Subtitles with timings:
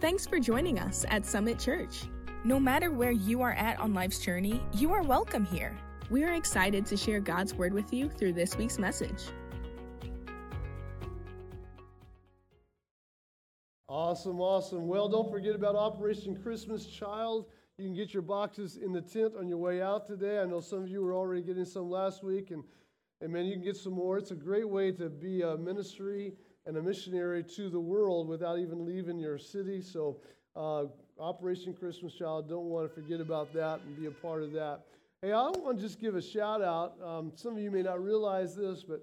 [0.00, 2.04] Thanks for joining us at Summit Church.
[2.44, 5.76] No matter where you are at on life's journey, you are welcome here.
[6.08, 9.24] We are excited to share God's word with you through this week's message.
[13.88, 14.86] Awesome, awesome.
[14.86, 17.46] Well, don't forget about Operation Christmas Child.
[17.76, 20.38] You can get your boxes in the tent on your way out today.
[20.38, 22.62] I know some of you were already getting some last week, and,
[23.20, 24.16] and man, you can get some more.
[24.16, 26.34] It's a great way to be a ministry
[26.68, 29.80] and a missionary to the world without even leaving your city.
[29.80, 30.18] So,
[30.54, 30.84] uh,
[31.18, 34.82] Operation Christmas Child, don't want to forget about that and be a part of that.
[35.22, 36.94] Hey, I want to just give a shout out.
[37.02, 39.00] Um, some of you may not realize this, but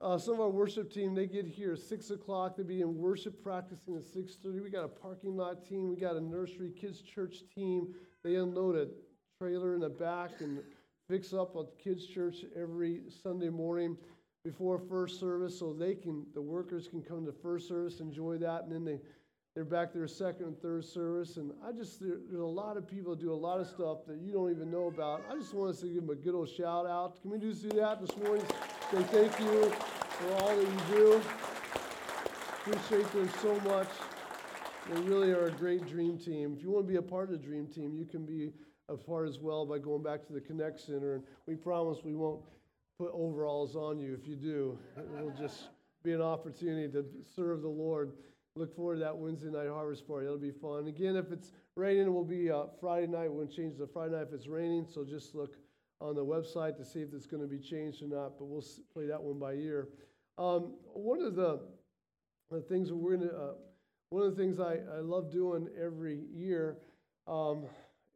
[0.00, 2.56] uh, some of our worship team they get here at six o'clock.
[2.56, 4.60] They be in worship practicing at six thirty.
[4.60, 5.90] We got a parking lot team.
[5.90, 7.94] We got a nursery kids church team.
[8.24, 8.88] They unload a
[9.40, 10.60] trailer in the back and
[11.08, 13.96] fix up a kids church every Sunday morning
[14.50, 18.62] before first service so they can the workers can come to first service enjoy that
[18.62, 18.98] and then they
[19.58, 21.36] they're back there second and third service.
[21.36, 24.06] And i just there, there's a lot of people that do a lot of stuff
[24.06, 25.24] that you don't even know about.
[25.28, 27.20] I just want us to give them a good old shout out.
[27.20, 28.46] Can we just do that this morning?
[28.92, 29.64] Say thank you
[30.10, 31.22] for all that you do.
[32.60, 33.88] Appreciate them so much.
[34.92, 36.54] They really are a great dream team.
[36.56, 38.52] If you want to be a part of the dream team you can be
[38.88, 41.14] a part as well by going back to the connect center.
[41.14, 42.42] And we promise we won't
[42.98, 44.76] put overalls on you if you do.
[44.96, 45.68] It will just
[46.02, 47.04] be an opportunity to
[47.36, 48.12] serve the Lord.
[48.56, 50.26] Look forward to that Wednesday night harvest party.
[50.26, 50.88] It'll be fun.
[50.88, 53.28] Again, if it's raining, it will be uh, Friday night.
[53.28, 54.84] To change to Friday night if it's raining.
[54.92, 55.54] So just look
[56.00, 58.32] on the website to see if it's going to be changed or not.
[58.36, 59.88] But we'll play that one by ear.
[60.36, 61.60] Um, one of the,
[62.50, 63.52] the things we're going to, uh,
[64.10, 66.78] one of the things I, I love doing every year
[67.28, 67.66] um,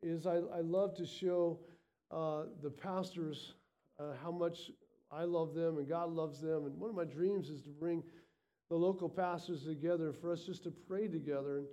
[0.03, 1.61] is I, I love to show
[2.11, 3.55] uh, the pastors
[3.99, 4.71] uh, how much
[5.11, 6.67] I love them and God loves them.
[6.67, 8.03] And one of my dreams is to bring
[8.71, 11.59] the local pastors together for us just to pray together.
[11.59, 11.67] And,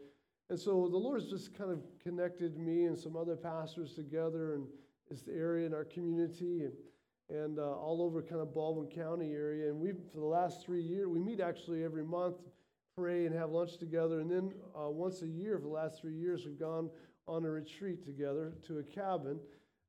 [0.49, 4.55] and so the Lord has just kind of connected me and some other pastors together
[4.55, 4.67] in
[5.09, 6.73] this area in our community and,
[7.29, 9.69] and uh, all over kind of Baldwin County area.
[9.69, 12.35] And we, for the last three years, we meet actually every month,
[12.97, 14.19] pray and have lunch together.
[14.19, 16.89] And then uh, once a year for the last three years, we've gone
[17.27, 19.39] on a retreat together to a cabin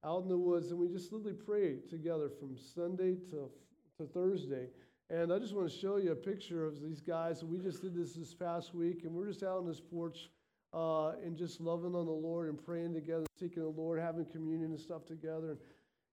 [0.05, 3.51] out in the woods, and we just literally pray together from Sunday to,
[3.99, 4.69] to Thursday.
[5.11, 7.45] And I just want to show you a picture of these guys.
[7.45, 10.31] We just did this this past week, and we're just out on this porch
[10.73, 14.71] uh, and just loving on the Lord and praying together, seeking the Lord, having communion
[14.71, 15.59] and stuff together.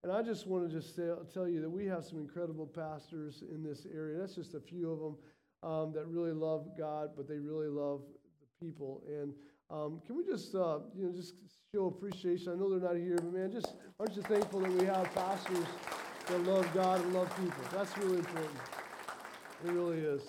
[0.03, 3.43] And I just want to just say, tell you that we have some incredible pastors
[3.51, 4.19] in this area.
[4.19, 5.15] That's just a few of them
[5.63, 8.01] um, that really love God, but they really love
[8.41, 9.03] the people.
[9.07, 9.33] And
[9.69, 11.33] um, can we just, uh, you know, just
[11.73, 12.53] show appreciation?
[12.53, 15.65] I know they're not here, but man, just aren't you thankful that we have pastors
[16.27, 17.63] that love God and love people?
[17.73, 18.55] That's really important.
[19.65, 20.21] It really is.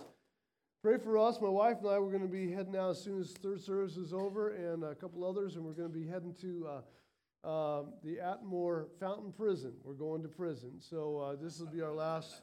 [0.82, 1.40] Pray for us.
[1.40, 3.96] My wife and I, we're going to be heading out as soon as third service
[3.96, 6.80] is over, and a couple others, and we're going to be heading to uh,
[7.48, 9.72] uh, the Atmore Fountain Prison.
[9.84, 10.80] We're going to prison.
[10.80, 12.42] So uh, this will be our last.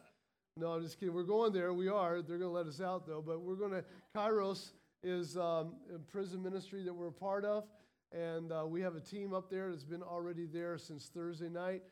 [0.58, 1.14] No, I'm just kidding.
[1.14, 1.74] We're going there.
[1.74, 2.22] We are.
[2.22, 3.24] They're going to let us out, though.
[3.26, 3.84] But we're going to
[4.16, 4.72] Kairos
[5.06, 7.66] is um, a prison ministry that we're a part of.
[8.12, 11.84] And uh, we have a team up there that's been already there since Thursday night,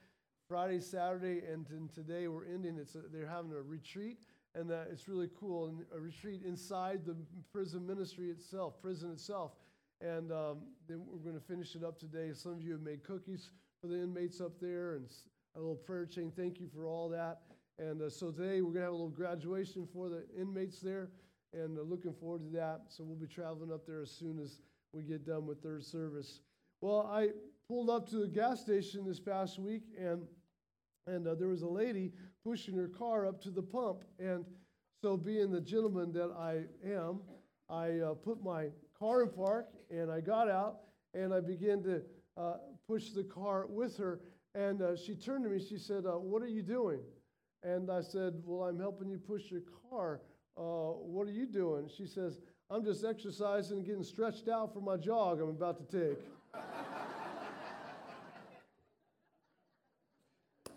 [0.47, 2.77] Friday, Saturday, and then today we're ending.
[2.79, 4.17] It's a, they're having a retreat,
[4.55, 5.67] and uh, it's really cool.
[5.67, 7.15] And a retreat inside the
[7.51, 9.51] prison ministry itself, prison itself.
[10.01, 10.57] And um,
[10.87, 12.31] then we're going to finish it up today.
[12.33, 15.05] Some of you have made cookies for the inmates up there and
[15.55, 16.31] a little prayer chain.
[16.35, 17.41] Thank you for all that.
[17.77, 21.09] And uh, so today we're going to have a little graduation for the inmates there
[21.53, 22.81] and uh, looking forward to that.
[22.89, 24.59] So we'll be traveling up there as soon as
[24.91, 26.41] we get done with third service.
[26.81, 27.29] Well, I
[27.67, 30.23] pulled up to the gas station this past week, and
[31.07, 32.11] and uh, there was a lady
[32.43, 34.03] pushing her car up to the pump.
[34.19, 34.45] And
[35.01, 37.19] so, being the gentleman that I am,
[37.69, 40.77] I uh, put my car in park, and I got out,
[41.13, 42.01] and I began to
[42.37, 42.53] uh,
[42.87, 44.21] push the car with her.
[44.55, 45.59] And uh, she turned to me.
[45.59, 46.99] She said, uh, "What are you doing?"
[47.63, 50.21] And I said, "Well, I'm helping you push your car."
[50.57, 51.89] Uh, What are you doing?
[51.95, 56.07] She says, I'm just exercising and getting stretched out for my jog I'm about to
[56.07, 56.17] take.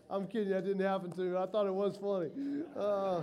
[0.08, 1.36] I'm kidding, that didn't happen to me.
[1.36, 2.30] I thought it was funny.
[2.76, 3.22] Uh,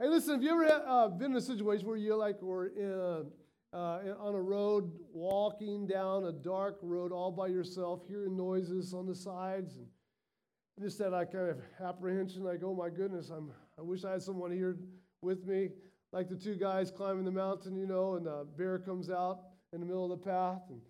[0.00, 2.90] hey, listen, have you ever uh, been in a situation where you're like, or in
[2.90, 3.24] a,
[3.72, 9.14] on a road, walking down a dark road all by yourself, hearing noises on the
[9.14, 9.86] sides, and
[10.80, 14.22] just that I kind of apprehension, like, oh my goodness, I'm I wish I had
[14.22, 14.76] someone here
[15.22, 15.70] with me,
[16.12, 19.40] like the two guys climbing the mountain, you know, and the bear comes out
[19.72, 20.80] in the middle of the path and,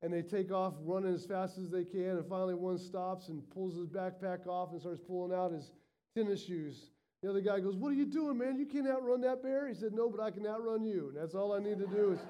[0.00, 2.16] and they take off running as fast as they can.
[2.16, 5.72] And finally, one stops and pulls his backpack off and starts pulling out his
[6.16, 6.90] tennis shoes
[7.22, 8.58] The other guy goes, What are you doing, man?
[8.58, 9.68] You can't outrun that bear.
[9.68, 11.08] He said, No, but I can outrun you.
[11.08, 12.20] And that's all I need to do is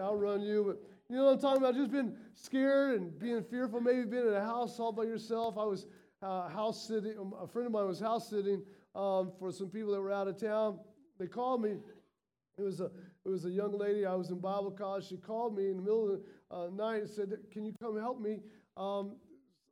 [0.00, 0.64] outrun you.
[0.64, 1.74] But you know what I'm talking about?
[1.74, 5.58] Just being scared and being fearful, maybe being in a house all by yourself.
[5.58, 5.84] I was
[6.22, 8.62] uh, house sitting, um, a friend of mine was house sitting
[8.94, 10.78] um, for some people that were out of town.
[11.18, 11.76] They called me.
[12.56, 12.86] It was a
[13.26, 14.06] it was a young lady.
[14.06, 15.06] I was in Bible college.
[15.06, 17.98] She called me in the middle of the uh, night and said, "Can you come
[17.98, 18.38] help me?
[18.78, 19.16] Um,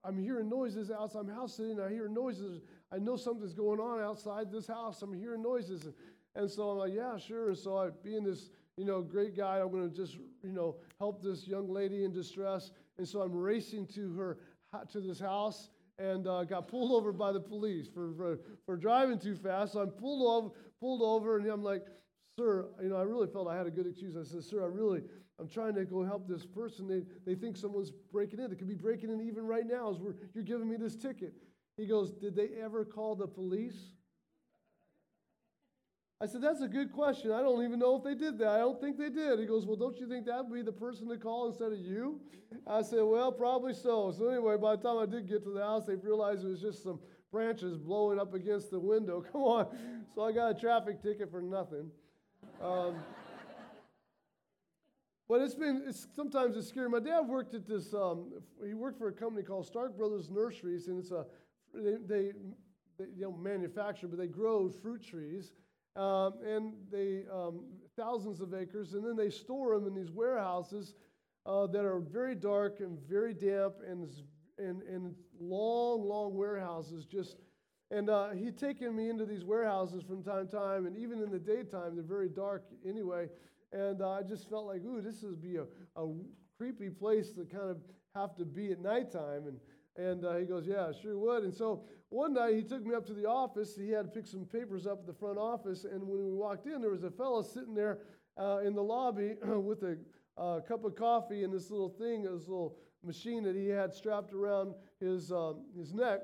[0.05, 1.21] I'm hearing noises outside.
[1.21, 1.81] I'm house sitting.
[1.81, 2.61] I hear noises.
[2.93, 5.01] I know something's going on outside this house.
[5.01, 5.95] I'm hearing noises." And,
[6.35, 9.37] and so I'm like, "Yeah, sure." And so I'd be in this you know great
[9.37, 12.71] guy, I'm going to just you know help this young lady in distress.
[12.99, 14.39] And so I'm racing to her
[14.91, 19.19] to this house and uh, got pulled over by the police for, for, for driving
[19.19, 19.73] too fast.
[19.73, 21.85] So I'm pulled over, pulled over, and I'm like,
[22.39, 24.17] sir, you know, I really felt I had a good excuse.
[24.17, 25.03] I said, sir, I really,
[25.39, 26.89] I'm trying to go help this person.
[26.89, 28.49] They, they think someone's breaking in.
[28.49, 31.35] They could be breaking in even right now as we're, you're giving me this ticket.
[31.77, 33.93] He goes, did they ever call the police?
[36.21, 37.33] I said, That's a good question.
[37.33, 38.49] I don't even know if they did that.
[38.49, 39.39] I don't think they did.
[39.39, 41.79] He goes, Well, don't you think that would be the person to call instead of
[41.79, 42.21] you?
[42.67, 44.13] I said, Well, probably so.
[44.17, 46.61] So, anyway, by the time I did get to the house, they realized it was
[46.61, 47.01] just some
[47.33, 49.25] branches blowing up against the window.
[49.33, 49.67] Come on.
[50.15, 51.91] So, I got a traffic ticket for nothing.
[52.63, 52.97] Um,
[55.27, 56.91] but it's been, it's, sometimes it's scary.
[56.91, 58.33] My dad worked at this, um,
[58.67, 61.25] he worked for a company called Stark Brothers Nurseries, and it's a,
[61.73, 62.33] they, they,
[62.99, 65.53] they know, manufacture, but they grow fruit trees.
[65.97, 67.65] Um, and they um,
[67.97, 70.95] thousands of acres, and then they store them in these warehouses
[71.47, 74.09] uh, that are very dark and very damp and
[74.59, 77.07] and, and long, long warehouses.
[77.07, 77.37] Just
[77.91, 81.31] and uh, he'd taken me into these warehouses from time to time, and even in
[81.31, 83.29] the daytime, they're very dark anyway.
[83.73, 85.65] And uh, I just felt like, ooh, this would be a,
[85.97, 86.09] a
[86.57, 87.79] creepy place to kind of
[88.15, 89.47] have to be at nighttime.
[89.47, 89.59] And
[89.97, 91.45] and uh, he goes, Yeah, sure would.
[91.45, 93.77] And so one night he took me up to the office.
[93.77, 95.85] He had to pick some papers up at the front office.
[95.85, 97.99] And when we walked in, there was a fellow sitting there
[98.37, 99.97] uh, in the lobby with a
[100.37, 104.33] uh, cup of coffee and this little thing, this little machine that he had strapped
[104.33, 106.21] around his, um, his neck.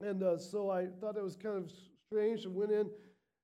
[0.00, 1.70] And uh, so I thought that was kind of
[2.06, 2.88] strange and went in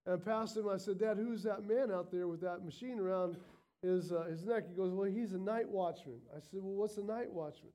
[0.07, 0.69] and passed him.
[0.69, 3.37] I said, Dad, who's that man out there with that machine around
[3.83, 4.65] his, uh, his neck?
[4.69, 6.21] He goes, Well, he's a night watchman.
[6.35, 7.73] I said, Well, what's a night watchman?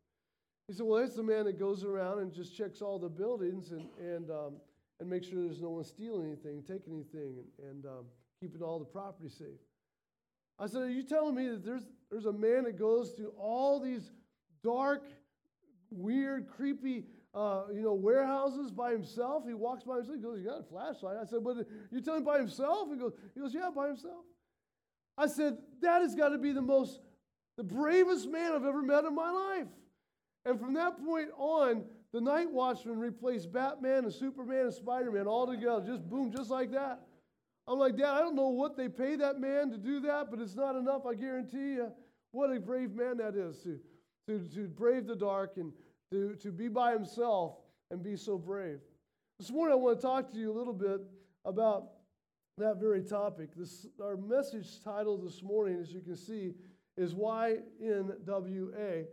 [0.68, 3.72] He said, Well, it's the man that goes around and just checks all the buildings
[3.72, 4.54] and, and, um,
[5.00, 8.06] and makes sure there's no one stealing anything, taking anything, and, and um,
[8.40, 9.60] keeping all the property safe.
[10.60, 13.80] I said, Are you telling me that there's, there's a man that goes to all
[13.80, 14.12] these
[14.64, 15.04] dark,
[15.90, 19.44] weird, creepy, uh, you know, warehouses by himself?
[19.46, 20.16] He walks by himself.
[20.16, 21.18] He goes, You got a flashlight.
[21.22, 21.58] I said, But
[21.92, 22.88] you telling him by himself?
[22.90, 24.24] He goes, he goes, Yeah, by himself.
[25.18, 27.02] I said, That has got to be the most,
[27.58, 29.68] the bravest man I've ever met in my life.
[30.46, 35.26] And from that point on, the Night Watchman replaced Batman and Superman and Spider Man
[35.26, 35.84] all together.
[35.86, 37.02] Just boom, just like that.
[37.68, 40.40] I'm like, Dad, I don't know what they pay that man to do that, but
[40.40, 41.92] it's not enough, I guarantee you.
[42.32, 43.80] What a brave man that is to,
[44.28, 45.72] to, to brave the dark and
[46.12, 47.56] to, to be by himself
[47.90, 48.80] and be so brave.
[49.40, 51.02] This morning, I want to talk to you a little bit
[51.46, 51.86] about
[52.58, 53.50] that very topic.
[53.56, 56.54] This, our message title this morning, as you can see,
[56.98, 59.06] is YNWA.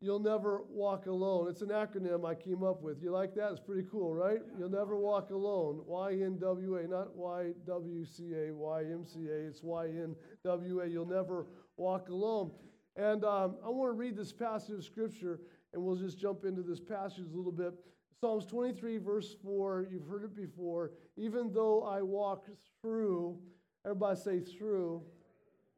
[0.00, 1.48] You'll never walk alone.
[1.48, 3.02] It's an acronym I came up with.
[3.02, 3.50] You like that?
[3.50, 4.38] It's pretty cool, right?
[4.56, 5.82] You'll never walk alone.
[5.90, 9.48] YNWA, not YWCA, YMCA.
[9.48, 10.92] It's YNWA.
[10.92, 12.52] You'll never walk alone.
[12.94, 15.40] And um, I want to read this passage of scripture,
[15.74, 17.74] and we'll just jump into this passage a little bit.
[18.20, 20.92] Psalms 23, verse 4, you've heard it before.
[21.16, 22.46] Even though I walk
[22.82, 23.38] through,
[23.84, 25.02] everybody say through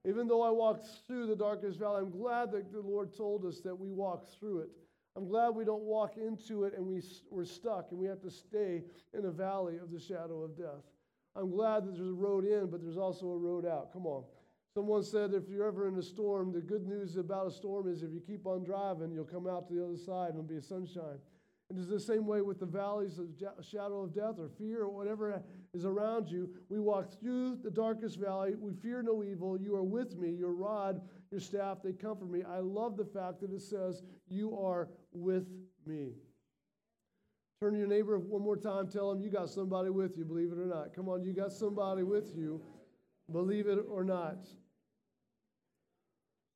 [0.06, 3.60] even though I walked through the darkest valley, I'm glad that the Lord told us
[3.60, 4.70] that we walk through it.
[5.16, 8.30] I'm glad we don't walk into it and we, we're stuck and we have to
[8.30, 10.84] stay in a valley of the shadow of death.
[11.36, 13.92] I'm glad that there's a road in, but there's also a road out.
[13.92, 14.24] Come on.
[14.72, 18.02] Someone said if you're ever in a storm, the good news about a storm is
[18.02, 20.60] if you keep on driving, you'll come out to the other side and it'll be
[20.60, 21.18] sunshine.
[21.70, 23.28] And it's the same way with the valleys of
[23.64, 25.40] shadow of death or fear or whatever
[25.72, 26.50] is around you.
[26.68, 28.56] We walk through the darkest valley.
[28.58, 29.56] We fear no evil.
[29.56, 30.30] You are with me.
[30.30, 31.00] Your rod,
[31.30, 32.42] your staff, they comfort me.
[32.42, 35.46] I love the fact that it says, You are with
[35.86, 36.14] me.
[37.60, 38.88] Turn to your neighbor one more time.
[38.88, 40.92] Tell him you got somebody with you, believe it or not.
[40.92, 42.60] Come on, you got somebody with you,
[43.30, 44.44] believe it or not.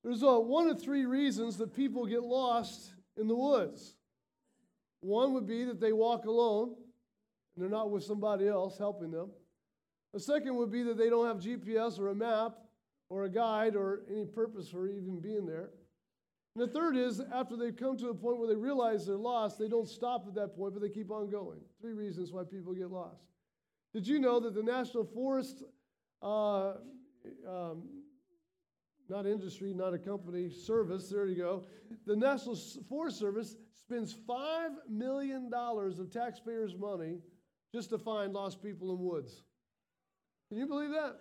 [0.02, 3.94] There's a, one of three reasons that people get lost in the woods.
[5.04, 6.74] One would be that they walk alone
[7.54, 9.28] and they're not with somebody else helping them.
[10.14, 12.54] The second would be that they don't have GPS or a map
[13.10, 15.68] or a guide or any purpose for even being there.
[16.56, 19.58] And the third is after they've come to a point where they realize they're lost,
[19.58, 21.60] they don't stop at that point, but they keep on going.
[21.82, 23.24] Three reasons why people get lost.
[23.92, 25.64] Did you know that the National Forest,
[26.22, 26.76] uh,
[27.46, 27.93] um,
[29.08, 31.64] not industry, not a company, service, there you go,
[32.06, 32.56] the National
[32.88, 37.18] Forest Service spends $5 million of taxpayers' money
[37.72, 39.42] just to find lost people in woods.
[40.48, 41.16] Can you believe that?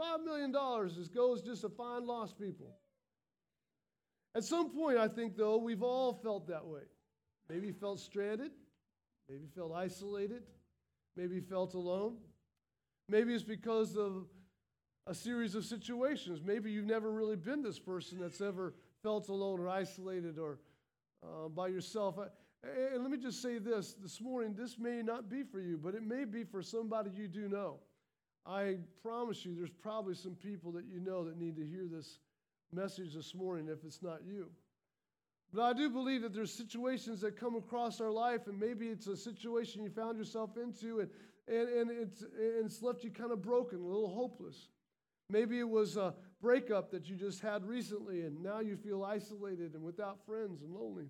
[0.00, 0.52] $5 million
[0.94, 2.76] just goes just to find lost people.
[4.34, 6.82] At some point, I think, though, we've all felt that way.
[7.48, 8.52] Maybe felt stranded,
[9.28, 10.42] maybe felt isolated,
[11.16, 12.16] maybe felt alone.
[13.08, 14.26] Maybe it's because of
[15.10, 16.40] a series of situations.
[16.44, 20.60] Maybe you've never really been this person that's ever felt alone or isolated or
[21.24, 22.16] uh, by yourself.
[22.62, 25.96] And let me just say this this morning, this may not be for you, but
[25.96, 27.78] it may be for somebody you do know.
[28.46, 32.20] I promise you, there's probably some people that you know that need to hear this
[32.72, 34.46] message this morning if it's not you.
[35.52, 39.08] But I do believe that there's situations that come across our life, and maybe it's
[39.08, 41.10] a situation you found yourself into, and,
[41.48, 44.68] and, and, it's, and it's left you kind of broken, a little hopeless.
[45.30, 49.74] Maybe it was a breakup that you just had recently, and now you feel isolated
[49.74, 51.06] and without friends and lonely.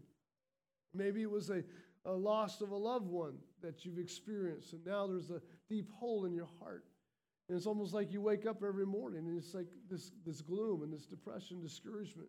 [0.92, 1.62] Maybe it was a,
[2.04, 6.26] a loss of a loved one that you've experienced, and now there's a deep hole
[6.26, 6.84] in your heart.
[7.48, 10.84] And it's almost like you wake up every morning and it's like this, this gloom
[10.84, 12.28] and this depression, discouragement.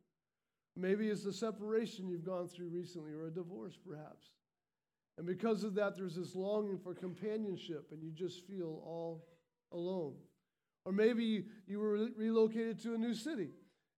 [0.75, 4.31] Maybe it's the separation you've gone through recently or a divorce, perhaps.
[5.19, 9.27] And because of that, there's this longing for companionship and you just feel all
[9.71, 10.15] alone.
[10.85, 13.49] Or maybe you were relocated to a new city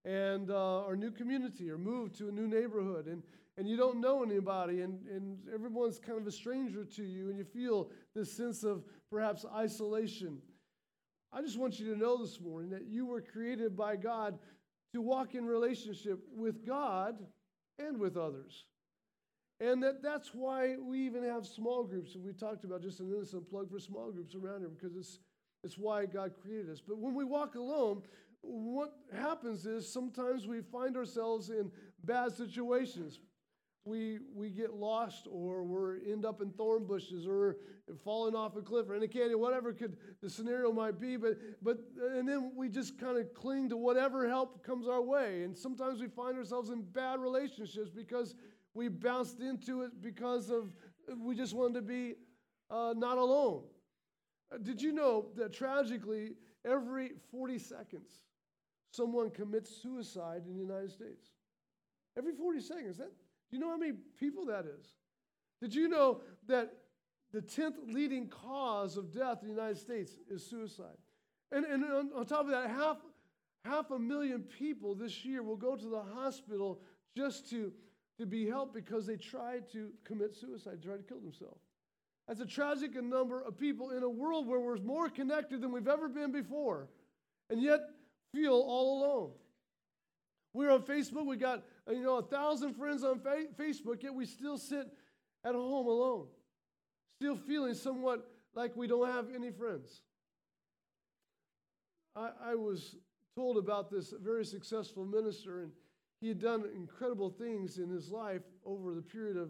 [0.06, 3.24] and uh, or new community or moved to a new neighborhood and,
[3.58, 7.38] and you don't know anybody and, and everyone's kind of a stranger to you and
[7.38, 10.42] you feel this sense of perhaps isolation
[11.36, 14.38] I just want you to know this morning that you were created by God
[14.94, 17.16] to walk in relationship with God
[17.80, 18.66] and with others.
[19.60, 22.14] And that, that's why we even have small groups.
[22.14, 25.18] And we talked about just an innocent plug for small groups around here because it's,
[25.64, 26.82] it's why God created us.
[26.86, 28.04] But when we walk alone,
[28.42, 31.72] what happens is sometimes we find ourselves in
[32.04, 33.20] bad situations
[33.86, 37.58] we, we get lost or we end up in thorn bushes or
[38.04, 41.18] falling off a cliff or in a canyon, whatever could the scenario might be.
[41.18, 41.80] But, but
[42.16, 45.44] and then we just kind of cling to whatever help comes our way.
[45.44, 48.36] And sometimes we find ourselves in bad relationships because
[48.74, 50.72] we bounced into it because of
[51.20, 52.14] we just wanted to be
[52.72, 53.64] uh, not alone.
[54.62, 56.34] Did you know that tragically,
[56.66, 58.12] every 40 seconds,
[58.92, 61.28] someone commits suicide in the United States?
[62.18, 62.98] Every 40 seconds.
[62.98, 63.12] That,
[63.50, 64.88] do you know how many people that is?
[65.60, 66.74] Did you know that
[67.32, 70.98] the 10th leading cause of death in the United States is suicide?
[71.52, 72.98] And, and on, on top of that, half,
[73.66, 76.82] half a million people this year will go to the hospital
[77.16, 77.72] just to,
[78.18, 81.62] to be helped because they tried to commit suicide, tried to kill themselves.
[82.28, 85.88] That's a tragic number of people in a world where we're more connected than we've
[85.88, 86.88] ever been before,
[87.50, 87.82] and yet
[88.34, 89.32] feel all alone.
[90.54, 91.26] We're on Facebook.
[91.26, 94.88] We got you know a thousand friends on fa- Facebook, yet we still sit
[95.44, 96.28] at home alone,
[97.20, 98.26] still feeling somewhat
[98.56, 100.02] like we don't have any friends.
[102.16, 102.96] I, I was
[103.36, 105.72] told about this very successful minister, and
[106.22, 109.50] he had done incredible things in his life over the period of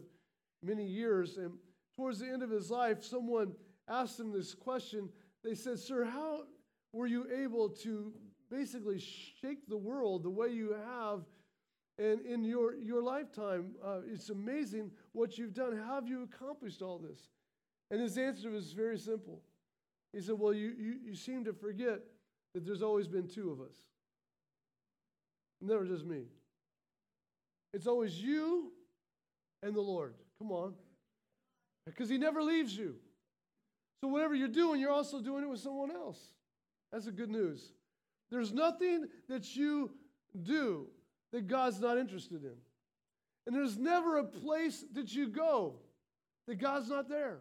[0.63, 1.38] many years.
[1.38, 1.51] And
[1.95, 3.53] towards the end of his life, someone
[3.88, 5.09] asked him this question.
[5.43, 6.43] They said, Sir, how
[6.91, 8.13] were you able to
[8.50, 11.21] basically shake the world the way you have
[12.00, 13.71] and in your, your lifetime.
[13.83, 15.77] Uh, it's amazing what you've done.
[15.77, 17.29] How have you accomplished all this?
[17.91, 19.41] And his answer was very simple.
[20.12, 22.00] He said, Well, you, you, you seem to forget
[22.53, 23.75] that there's always been two of us,
[25.62, 26.23] never just me.
[27.73, 28.71] It's always you
[29.63, 30.13] and the Lord.
[30.38, 30.73] Come on.
[31.86, 32.96] Because he never leaves you.
[34.02, 36.20] So, whatever you're doing, you're also doing it with someone else.
[36.92, 37.72] That's the good news.
[38.30, 39.92] There's nothing that you
[40.42, 40.88] do
[41.32, 42.56] that God's not interested in.
[43.46, 45.75] And there's never a place that you go
[46.48, 47.40] that God's not there.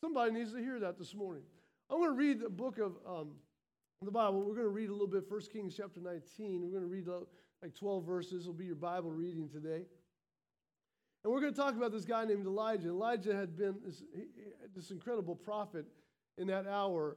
[0.00, 1.42] Somebody needs to hear that this morning.
[1.90, 3.30] I'm going to read the book of um,
[4.02, 4.40] the Bible.
[4.40, 6.62] We're going to read a little bit, 1 Kings chapter 19.
[6.62, 7.24] We're going to read uh,
[7.62, 8.42] like 12 verses.
[8.42, 9.84] It'll be your Bible reading today.
[11.24, 12.88] And we're going to talk about this guy named Elijah.
[12.88, 14.02] Elijah had been this,
[14.74, 15.84] this incredible prophet
[16.36, 17.16] in that hour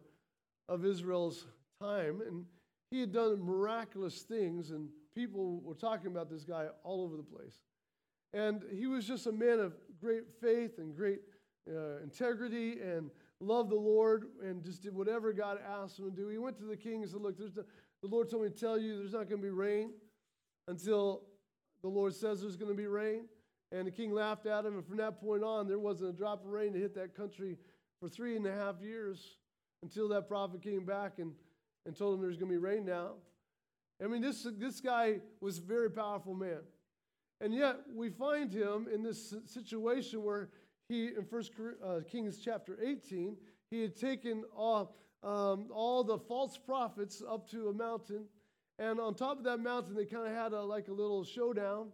[0.68, 1.46] of Israel's
[1.80, 2.46] time, and
[2.90, 7.24] he had done miraculous things, and people were talking about this guy all over the
[7.24, 7.62] place.
[8.34, 11.20] And he was just a man of great faith and great
[11.70, 16.28] uh, integrity and loved the Lord and just did whatever God asked him to do.
[16.28, 17.66] He went to the king and said, Look, the,
[18.02, 19.92] the Lord told me to tell you there's not going to be rain
[20.68, 21.24] until
[21.82, 23.26] the Lord says there's going to be rain.
[23.72, 26.44] And the king laughed at him, and from that point on, there wasn't a drop
[26.44, 27.58] of rain to hit that country
[28.00, 29.38] for three and a half years
[29.84, 31.32] until that prophet came back and,
[31.86, 33.12] and told him there's going to be rain now.
[34.04, 36.60] I mean, this, this guy was a very powerful man.
[37.40, 40.50] And yet, we find him in this situation where
[40.88, 43.38] he, in First uh, Kings chapter 18,
[43.70, 48.26] he had taken all, um, all the false prophets up to a mountain.
[48.78, 51.90] And on top of that mountain, they kind of had a, like a little showdown.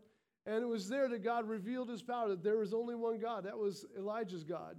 [0.47, 3.43] And it was there that God revealed his power, that there was only one God.
[3.43, 4.77] That was Elijah's God.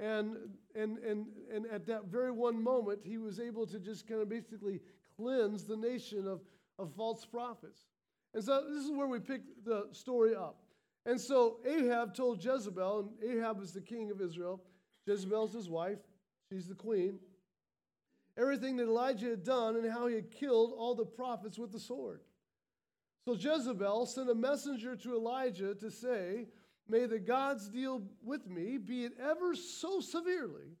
[0.00, 0.36] And,
[0.74, 4.28] and, and, and at that very one moment, he was able to just kind of
[4.28, 4.80] basically
[5.16, 6.40] cleanse the nation of,
[6.80, 7.86] of false prophets.
[8.34, 10.58] And so this is where we pick the story up.
[11.06, 14.60] And so Ahab told Jezebel, and Ahab was the king of Israel.
[15.06, 16.00] Jezebel's his wife,
[16.50, 17.20] she's the queen.
[18.36, 21.78] Everything that Elijah had done and how he had killed all the prophets with the
[21.78, 22.20] sword.
[23.26, 26.46] So Jezebel sent a messenger to Elijah to say,
[26.88, 30.76] May the gods deal with me, be it ever so severely,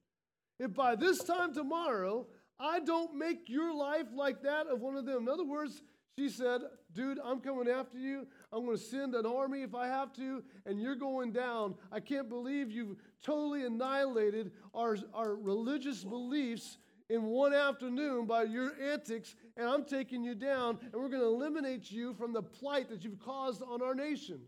[0.60, 2.28] if by this time tomorrow
[2.60, 5.24] I don't make your life like that of one of them.
[5.24, 5.82] In other words,
[6.16, 6.60] she said,
[6.94, 8.28] Dude, I'm coming after you.
[8.52, 11.74] I'm going to send an army if I have to, and you're going down.
[11.90, 18.72] I can't believe you've totally annihilated our, our religious beliefs in one afternoon by your
[18.80, 22.88] antics, and I'm taking you down, and we're going to eliminate you from the plight
[22.88, 24.40] that you've caused on our nation.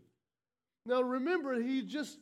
[0.85, 2.19] Now, remember, he just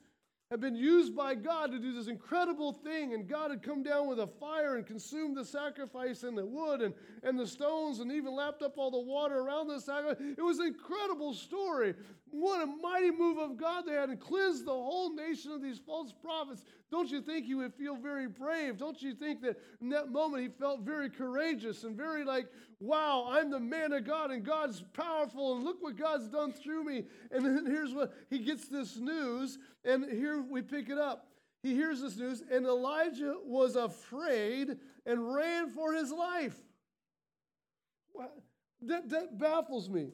[0.50, 4.08] had been used by God to do this incredible thing, and God had come down
[4.08, 8.12] with a fire and consumed the sacrifice and the wood and, and the stones and
[8.12, 10.18] even lapped up all the water around the sacrifice.
[10.38, 11.96] It was an incredible story.
[12.32, 15.80] What a mighty move of God they had to cleanse the whole nation of these
[15.80, 16.64] false prophets.
[16.92, 18.78] Don't you think he would feel very brave?
[18.78, 22.48] Don't you think that in that moment he felt very courageous and very like,
[22.80, 26.84] wow, I'm the man of God and God's powerful and look what God's done through
[26.84, 27.04] me.
[27.32, 31.28] And then here's what he gets this news, and here we pick it up.
[31.64, 36.56] He hears this news, and Elijah was afraid and ran for his life.
[38.84, 40.12] That, that baffles me.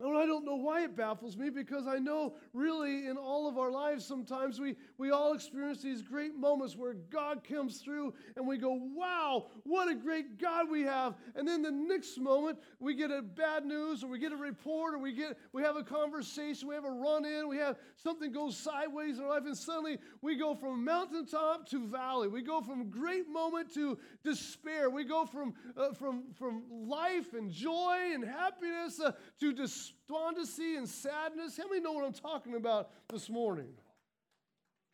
[0.00, 3.58] And I don't know why it baffles me because I know really in all of
[3.58, 8.46] our lives sometimes we, we all experience these great moments where God comes through and
[8.46, 11.16] we go, wow, what a great God we have.
[11.34, 14.94] And then the next moment we get a bad news or we get a report
[14.94, 18.32] or we get we have a conversation, we have a run in, we have something
[18.32, 22.28] goes sideways in our life, and suddenly we go from mountaintop to valley.
[22.28, 24.88] We go from great moment to despair.
[24.88, 30.76] We go from uh, from from life and joy and happiness uh, to despair despondency
[30.76, 31.56] and sadness.
[31.56, 33.68] How many know what I'm talking about this morning?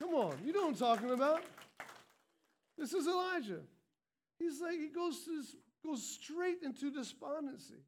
[0.00, 1.42] Come on, you know what I'm talking about.
[2.76, 3.60] This is Elijah.
[4.38, 5.42] He's like, he goes, to,
[5.84, 7.82] goes straight into despondency.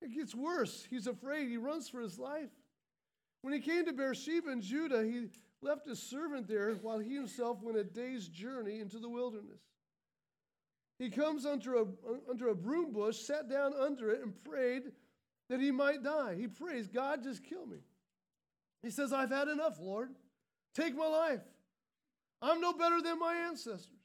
[0.00, 0.84] It gets worse.
[0.90, 1.48] He's afraid.
[1.48, 2.50] He runs for his life.
[3.42, 5.28] When he came to Beersheba in Judah, he
[5.62, 9.60] left his servant there while he himself went a day's journey into the wilderness.
[10.98, 11.84] He comes under a,
[12.28, 14.90] under a broom bush, sat down under it, and prayed
[15.52, 16.34] that he might die.
[16.34, 17.76] He prays, God, just kill me.
[18.82, 20.08] He says, I've had enough, Lord.
[20.74, 21.42] Take my life.
[22.40, 24.00] I'm no better than my ancestors.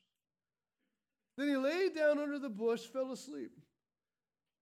[1.37, 3.51] Then he lay down under the bush, fell asleep.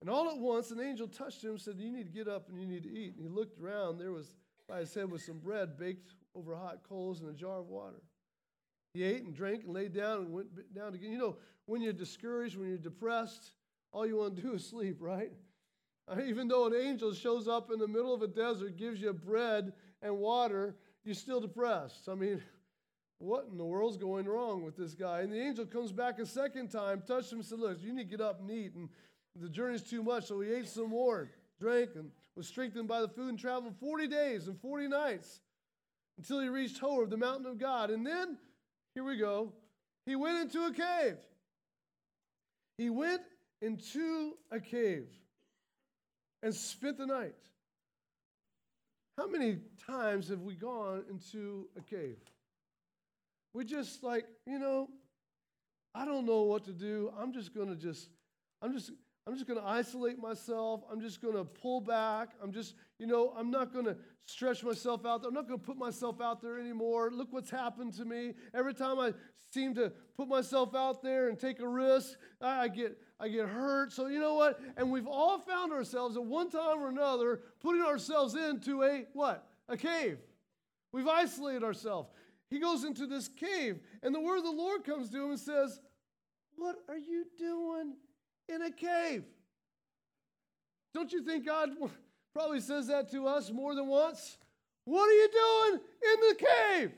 [0.00, 2.48] And all at once, an angel touched him and said, You need to get up
[2.48, 3.16] and you need to eat.
[3.16, 3.98] And he looked around.
[3.98, 4.36] There was
[4.68, 8.00] by his head was some bread baked over hot coals and a jar of water.
[8.94, 11.10] He ate and drank and lay down and went down again.
[11.10, 13.50] You know, when you're discouraged, when you're depressed,
[13.90, 15.32] all you want to do is sleep, right?
[16.26, 19.72] Even though an angel shows up in the middle of a desert, gives you bread
[20.02, 22.08] and water, you're still depressed.
[22.08, 22.42] I mean,
[23.18, 25.20] what in the world's going wrong with this guy?
[25.20, 28.16] And the angel comes back a second time, touched him, said, Look, you need to
[28.16, 28.74] get up and eat.
[28.74, 28.88] And
[29.34, 30.26] the journey's too much.
[30.26, 34.08] So he ate some more, drank, and was strengthened by the food and traveled 40
[34.08, 35.40] days and 40 nights
[36.18, 37.90] until he reached Horeb, the mountain of God.
[37.90, 38.38] And then,
[38.94, 39.52] here we go,
[40.04, 41.16] he went into a cave.
[42.78, 43.22] He went
[43.60, 45.08] into a cave
[46.42, 47.34] and spent the night.
[49.18, 52.18] How many times have we gone into a cave?
[53.54, 54.90] We just like, you know,
[55.94, 57.10] I don't know what to do.
[57.18, 58.10] I'm just going to just,
[58.60, 58.90] I'm just,
[59.26, 60.82] I'm just going to isolate myself.
[60.92, 62.30] I'm just going to pull back.
[62.42, 63.96] I'm just, you know, I'm not going to
[64.26, 65.28] stretch myself out there.
[65.28, 67.10] I'm not going to put myself out there anymore.
[67.10, 68.34] Look what's happened to me.
[68.54, 69.14] Every time I
[69.52, 73.92] seem to put myself out there and take a risk, I, get I get hurt.
[73.92, 74.60] So you know what?
[74.76, 79.46] And we've all found ourselves at one time or another putting ourselves into a what?
[79.68, 80.18] A cave.
[80.92, 82.10] We've isolated ourselves.
[82.50, 85.40] He goes into this cave, and the word of the Lord comes to him and
[85.40, 85.80] says,
[86.56, 87.94] What are you doing
[88.48, 89.24] in a cave?
[90.94, 91.70] Don't you think God
[92.32, 94.38] probably says that to us more than once?
[94.84, 96.92] What are you doing in the cave?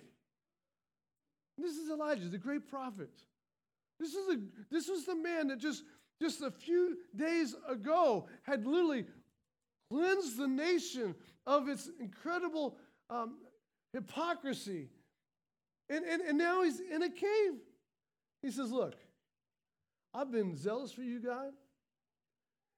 [1.56, 3.10] This is Elijah, the great prophet.
[3.98, 4.38] This is a,
[4.70, 5.82] this was the man that just,
[6.20, 9.06] just a few days ago had literally
[9.90, 11.14] cleansed the nation
[11.46, 12.76] of its incredible
[13.10, 13.36] um,
[13.92, 14.88] hypocrisy.
[15.88, 17.52] And, and, and now he's in a cave.
[18.42, 18.96] He says, Look,
[20.12, 21.52] I've been zealous for you, God.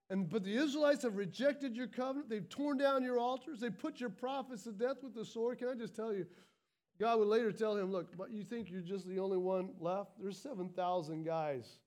[0.08, 2.28] And but the Israelites have rejected your covenant.
[2.28, 3.60] They've torn down your altars.
[3.60, 5.58] They put your prophets to death with the sword.
[5.58, 6.26] Can I just tell you?
[6.98, 10.12] God would later tell him, Look, but you think you're just the only one left?
[10.20, 11.78] There's 7,000 guys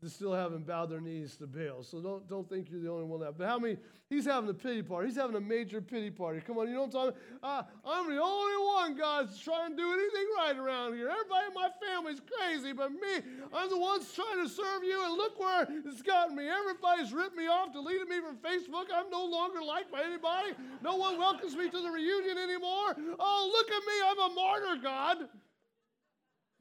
[0.00, 1.82] that still haven't bowed their knees to Baal.
[1.82, 3.36] So don't, don't think you're the only one left.
[3.38, 3.76] But how many?
[4.08, 5.06] He's having a pity party.
[5.06, 6.40] He's having a major pity party.
[6.40, 7.20] Come on, you know what I'm talking?
[7.44, 11.08] Uh, I'm the only one, God's trying to do anything right around here.
[11.08, 13.22] Everybody in my family's crazy, but me,
[13.54, 16.48] I'm the one trying to serve you, and look where it's gotten me.
[16.48, 18.86] Everybody's ripped me off, deleted me from Facebook.
[18.92, 20.54] I'm no longer liked by anybody.
[20.82, 22.96] No one welcomes me to the reunion anymore.
[23.16, 23.94] Oh, look at me.
[24.08, 25.18] I'm a martyr, God.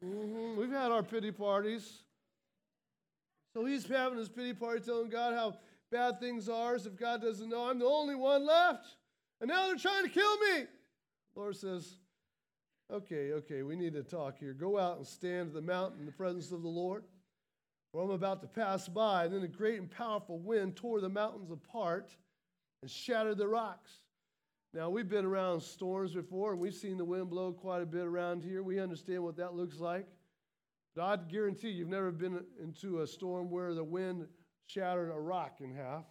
[0.06, 0.60] Mm-hmm.
[0.60, 2.04] We've had our pity parties.
[3.53, 5.57] So he's having his pity party telling God how
[5.91, 8.85] bad things are, as if God doesn't know I'm the only one left.
[9.41, 10.65] And now they're trying to kill me.
[11.35, 11.95] Lord says,
[12.91, 14.53] Okay, okay, we need to talk here.
[14.53, 17.03] Go out and stand at the mountain in the presence of the Lord.
[17.91, 19.25] For I'm about to pass by.
[19.25, 22.15] And then a great and powerful wind tore the mountains apart
[22.81, 23.91] and shattered the rocks.
[24.73, 28.05] Now, we've been around storms before, and we've seen the wind blow quite a bit
[28.05, 28.62] around here.
[28.62, 30.07] We understand what that looks like.
[30.95, 34.28] But I guarantee you've never been into a storm where the wind
[34.65, 36.06] shattered a rock in half.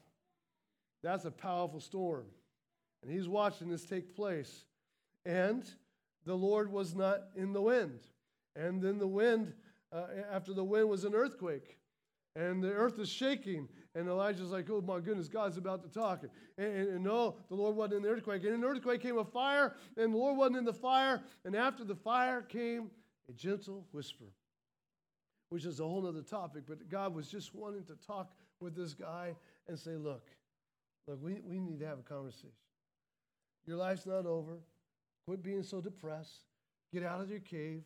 [1.03, 2.27] That's a powerful storm.
[3.03, 4.64] And he's watching this take place.
[5.25, 5.64] And
[6.25, 8.01] the Lord was not in the wind.
[8.57, 9.53] And then the wind,
[9.93, 11.79] uh, after the wind was an earthquake.
[12.35, 13.69] And the earth is shaking.
[13.95, 16.23] And Elijah's like, oh my goodness, God's about to talk.
[16.23, 18.45] And, and, and, no, the Lord wasn't in the earthquake.
[18.45, 21.23] And in earthquake came a fire, and the Lord wasn't in the fire.
[21.45, 22.91] And after the fire came
[23.29, 24.27] a gentle whisper
[25.50, 28.94] which is a whole other topic, but God was just wanting to talk with this
[28.94, 29.34] guy
[29.68, 30.26] and say, look,
[31.06, 32.50] look, we, we need to have a conversation.
[33.66, 34.58] Your life's not over.
[35.26, 36.44] Quit being so depressed.
[36.92, 37.82] Get out of your cave.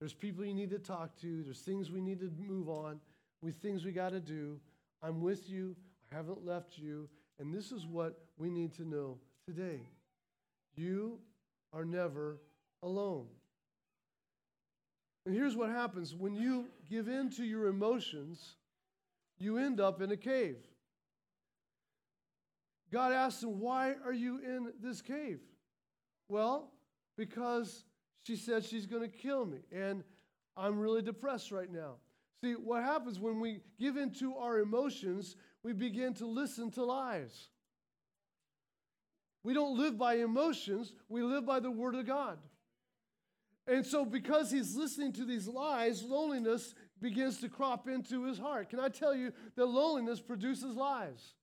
[0.00, 1.42] There's people you need to talk to.
[1.42, 2.98] There's things we need to move on.
[3.42, 4.58] With things we got to do.
[5.02, 5.76] I'm with you.
[6.10, 7.08] I haven't left you.
[7.38, 9.80] And this is what we need to know today.
[10.76, 11.18] You
[11.72, 12.38] are never
[12.82, 13.26] alone.
[15.24, 18.56] And here's what happens when you give in to your emotions,
[19.38, 20.56] you end up in a cave.
[22.92, 25.40] God asks him, Why are you in this cave?
[26.28, 26.70] Well,
[27.16, 27.84] because
[28.24, 30.02] she said she's going to kill me, and
[30.56, 31.94] I'm really depressed right now.
[32.42, 36.84] See, what happens when we give in to our emotions, we begin to listen to
[36.84, 37.48] lies.
[39.44, 42.38] We don't live by emotions, we live by the Word of God.
[43.66, 48.70] And so, because he's listening to these lies, loneliness begins to crop into his heart.
[48.70, 51.34] Can I tell you that loneliness produces lies?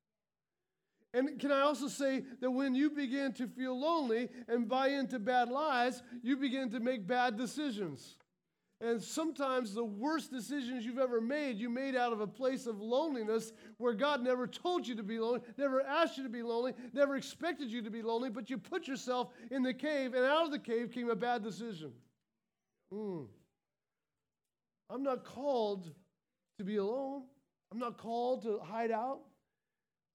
[1.14, 5.18] And can I also say that when you begin to feel lonely and buy into
[5.18, 8.16] bad lies, you begin to make bad decisions.
[8.82, 12.80] And sometimes the worst decisions you've ever made, you made out of a place of
[12.80, 16.74] loneliness where God never told you to be lonely, never asked you to be lonely,
[16.94, 20.46] never expected you to be lonely, but you put yourself in the cave, and out
[20.46, 21.92] of the cave came a bad decision.
[22.94, 23.28] Mm.
[24.90, 25.94] I'm not called
[26.58, 27.24] to be alone.
[27.72, 29.20] I'm not called to hide out.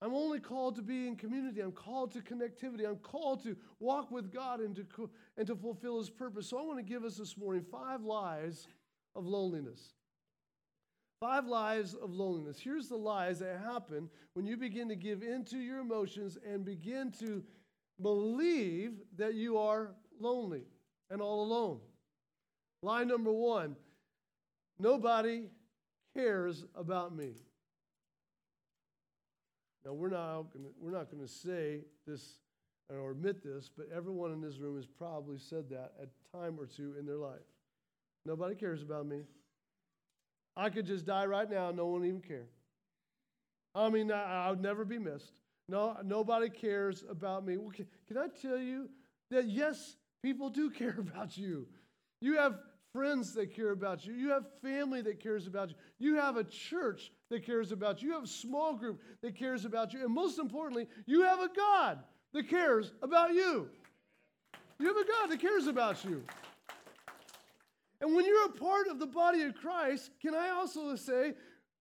[0.02, 1.60] I'm only called to be in community.
[1.60, 2.86] I'm called to connectivity.
[2.86, 6.48] I'm called to walk with God and to, and to fulfill His purpose.
[6.48, 8.66] So I want to give us this morning five lies
[9.14, 9.94] of loneliness.
[11.20, 12.58] Five lies of loneliness.
[12.60, 17.12] Here's the lies that happen when you begin to give into your emotions and begin
[17.20, 17.42] to
[18.02, 20.64] believe that you are lonely
[21.08, 21.80] and all alone.
[22.84, 23.76] Line number one
[24.78, 25.44] nobody
[26.14, 27.32] cares about me.
[29.86, 32.40] Now, we're not, gonna, we're not going to say this
[32.90, 36.66] or admit this, but everyone in this room has probably said that at time or
[36.66, 37.40] two in their life.
[38.26, 39.22] Nobody cares about me.
[40.54, 42.48] I could just die right now, no one even care.
[43.74, 45.40] I mean, I, I would never be missed.
[45.70, 47.56] No, nobody cares about me.
[47.56, 48.90] Well, can, can I tell you
[49.30, 51.66] that yes, people do care about you.
[52.20, 52.58] You have
[52.94, 54.14] friends that care about you.
[54.14, 55.74] You have family that cares about you.
[55.98, 58.08] You have a church that cares about you.
[58.08, 60.04] You have a small group that cares about you.
[60.04, 61.98] And most importantly, you have a God
[62.32, 63.68] that cares about you.
[64.78, 66.22] You have a God that cares about you.
[68.00, 71.34] And when you're a part of the body of Christ, can I also say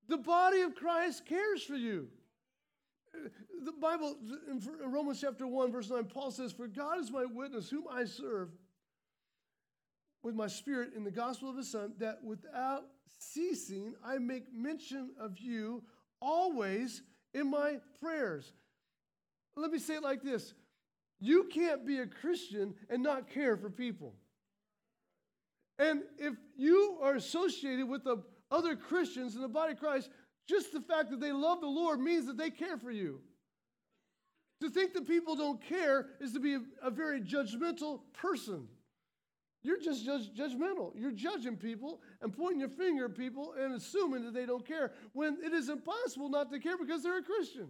[0.08, 2.08] the body of Christ cares for you?
[3.64, 4.16] The Bible,
[4.50, 4.60] in
[4.92, 8.48] Romans chapter 1, verse 9, Paul says, For God is my witness, whom I serve
[10.24, 12.84] with my spirit in the gospel of his son, that without
[13.18, 15.84] ceasing I make mention of you
[16.20, 17.02] always
[17.34, 18.52] in my prayers.
[19.54, 20.54] Let me say it like this
[21.20, 24.14] you can't be a Christian and not care for people.
[25.78, 30.08] And if you are associated with the other Christians in the body of Christ,
[30.48, 33.20] just the fact that they love the Lord means that they care for you.
[34.60, 38.68] To think that people don't care is to be a, a very judgmental person.
[39.64, 40.92] You're just judge, judgmental.
[40.94, 44.92] You're judging people and pointing your finger at people and assuming that they don't care
[45.14, 47.68] when it is impossible not to care because they're a Christian.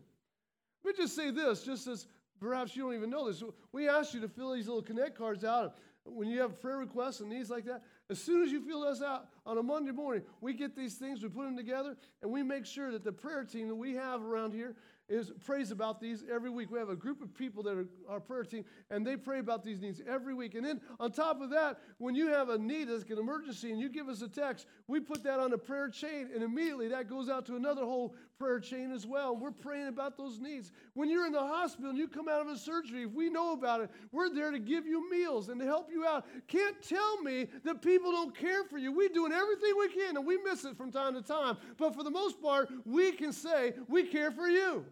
[0.85, 2.09] Let me just say this, just as
[2.41, 3.43] perhaps you don't even know this.
[3.71, 7.21] We ask you to fill these little connect cards out when you have prayer requests
[7.21, 7.83] and needs like that.
[8.11, 11.23] As soon as you fill us out on a Monday morning, we get these things,
[11.23, 14.21] we put them together, and we make sure that the prayer team that we have
[14.21, 14.75] around here
[15.09, 16.71] is prays about these every week.
[16.71, 19.63] We have a group of people that are our prayer team, and they pray about
[19.63, 20.55] these needs every week.
[20.55, 23.81] And then on top of that, when you have a need that's an emergency and
[23.81, 27.09] you give us a text, we put that on a prayer chain, and immediately that
[27.09, 29.37] goes out to another whole prayer chain as well.
[29.37, 30.73] We're praying about those needs.
[30.95, 33.53] When you're in the hospital and you come out of a surgery, if we know
[33.53, 36.27] about it, we're there to give you meals and to help you out.
[36.49, 38.91] Can't tell me that people don't care for you.
[38.93, 41.59] We're doing everything we can, and we miss it from time to time.
[41.77, 44.85] But for the most part, we can say we care for you.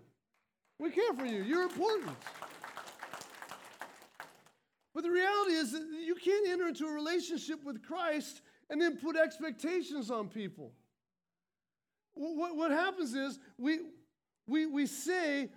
[0.83, 1.45] We care for you.
[1.45, 2.11] You're important.
[4.93, 8.97] But the reality is that you can't enter into a relationship with Christ and then
[8.97, 10.73] put expectations on people.
[12.15, 13.79] What, what happens is we,
[14.49, 15.51] we, we say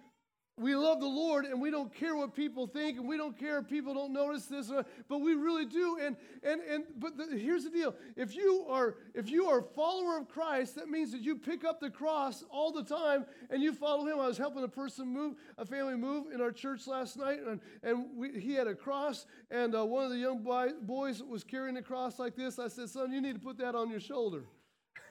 [0.58, 3.58] we love the Lord and we don't care what people think and we don't care
[3.58, 4.72] if people don't notice this,
[5.10, 5.98] but we really do.
[6.02, 7.94] And, and, and but the, here's the deal.
[8.16, 11.66] If you, are, if you are a follower of Christ, that means that you pick
[11.66, 14.18] up the cross all the time and you follow him.
[14.18, 17.60] I was helping a person move, a family move in our church last night and,
[17.84, 21.44] and we, he had a cross and uh, one of the young boy, boys was
[21.44, 22.60] carrying the cross like this.
[22.60, 24.46] I said, son, you need to put that on your shoulder.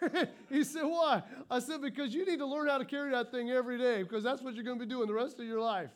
[0.51, 1.23] he said, Why?
[1.51, 4.23] I said, Because you need to learn how to carry that thing every day, because
[4.23, 5.91] that's what you're going to be doing the rest of your life.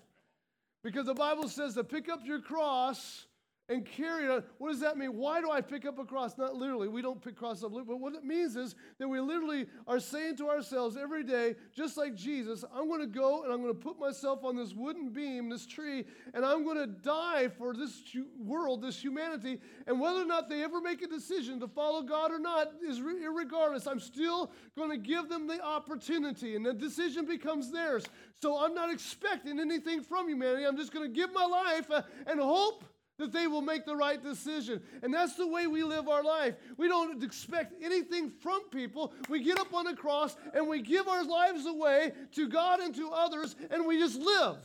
[0.83, 3.27] Because the Bible says to pick up your cross
[3.69, 4.45] and carry it.
[4.59, 5.17] What does that mean?
[5.17, 6.39] Why do I pick up a cross?
[6.39, 9.67] Not literally, we don't pick cross up, but what it means is that we literally
[9.87, 13.61] are saying to ourselves every day, just like Jesus, I'm going to go and I'm
[13.63, 16.05] going to put myself on this wooden beam, this tree,
[16.35, 18.03] and I'm going to die for this
[18.39, 19.61] world, this humanity.
[19.87, 23.01] And whether or not they ever make a decision to follow God or not is
[23.01, 23.87] regardless.
[23.87, 28.05] I'm still going to give them the opportunity, and the decision becomes theirs.
[28.41, 30.65] So I'm not expecting anything from humanity.
[30.65, 32.85] I'm just going to give my life uh, and hope
[33.19, 34.81] that they will make the right decision.
[35.03, 36.55] And that's the way we live our life.
[36.77, 39.13] We don't expect anything from people.
[39.29, 42.95] We get up on the cross and we give our lives away to God and
[42.95, 44.57] to others, and we just live.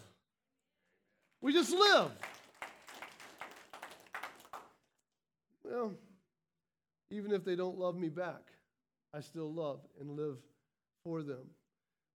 [1.42, 2.12] We just live.
[5.64, 5.94] Well,
[7.10, 8.42] even if they don't love me back,
[9.14, 10.38] I still love and live
[11.04, 11.50] for them.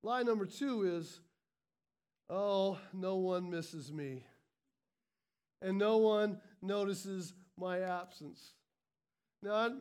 [0.03, 1.21] Lie number two is,
[2.31, 4.25] oh, no one misses me
[5.63, 8.53] and no one notices my absence.
[9.43, 9.81] Now, I'm,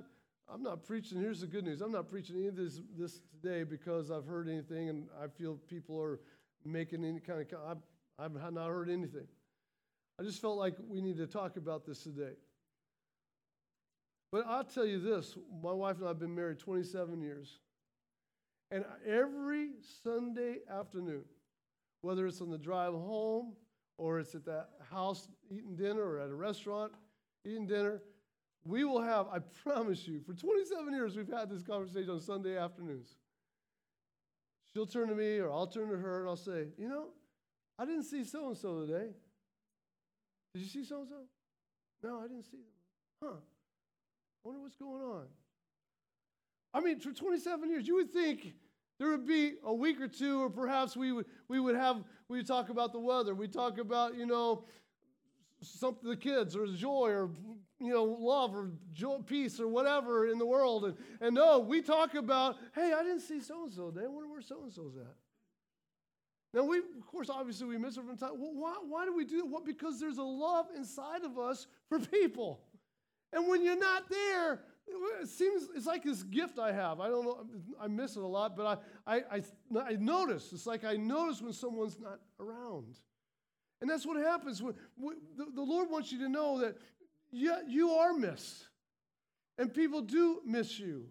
[0.50, 1.82] I'm not preaching, here's the good news.
[1.82, 5.56] I'm not preaching any of this, this today because I've heard anything and I feel
[5.70, 6.20] people are
[6.66, 7.80] making any kind of,
[8.20, 9.28] I've, I've not heard anything.
[10.20, 12.34] I just felt like we need to talk about this today.
[14.32, 17.60] But I'll tell you this my wife and I have been married 27 years.
[18.72, 19.70] And every
[20.04, 21.24] Sunday afternoon,
[22.02, 23.54] whether it's on the drive home
[23.98, 26.94] or it's at the house eating dinner or at a restaurant
[27.46, 28.02] eating dinner,
[28.64, 32.58] we will have, I promise you, for 27 years we've had this conversation on Sunday
[32.58, 33.16] afternoons.
[34.74, 37.08] She'll turn to me or I'll turn to her and I'll say, You know,
[37.80, 39.12] I didn't see so and so today.
[40.54, 41.16] Did you see so and so?
[42.04, 43.24] No, I didn't see them.
[43.24, 43.38] Huh.
[43.38, 45.26] I wonder what's going on.
[46.74, 48.54] I mean, for 27 years, you would think
[49.00, 52.38] there would be a week or two, or perhaps we would, we would have, we
[52.38, 53.36] would talk about the weather.
[53.36, 54.66] We talk about, you know,
[55.62, 57.30] something the kids or joy or,
[57.80, 60.86] you know, love or joy, peace or whatever in the world.
[60.86, 64.06] And, and no, we talk about, hey, I didn't see so and so today.
[64.06, 65.16] I wonder where so and so's at.
[66.54, 68.32] Now, we, of course, obviously we miss it from time.
[68.40, 69.48] Well, why, why do we do that?
[69.48, 69.66] What?
[69.66, 72.62] Because there's a love inside of us for people.
[73.34, 74.62] And when you're not there,
[75.22, 77.00] it seems it's like this gift I have.
[77.00, 77.46] I don't know,
[77.80, 79.42] I miss it a lot, but I, I, I,
[79.82, 80.52] I notice.
[80.54, 82.98] It's like I notice when someone's not around.
[83.82, 84.62] And that's what happens.
[84.62, 86.78] When, when the, the Lord wants you to know that
[87.32, 88.68] you, you are missed,
[89.58, 91.08] and people do miss you.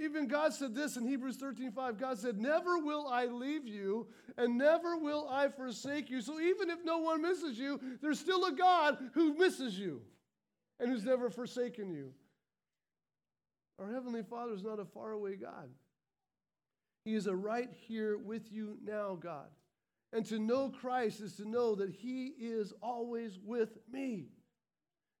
[0.00, 1.98] Even God said this in Hebrews 13 5.
[1.98, 6.20] God said, Never will I leave you, and never will I forsake you.
[6.20, 10.02] So even if no one misses you, there's still a God who misses you
[10.78, 12.12] and who's never forsaken you.
[13.78, 15.68] Our Heavenly Father is not a faraway God.
[17.04, 19.48] He is a right here with you now, God.
[20.12, 24.26] And to know Christ is to know that He is always with me.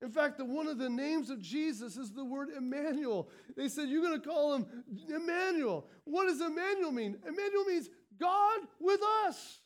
[0.00, 3.30] In fact, the, one of the names of Jesus is the word Emmanuel.
[3.56, 4.66] They said, You're going to call him
[5.08, 5.86] Emmanuel.
[6.04, 7.16] What does Emmanuel mean?
[7.26, 9.58] Emmanuel means God with us.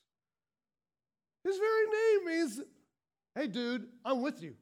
[1.45, 2.61] His very name means,
[3.35, 4.55] Hey, dude, I'm with you.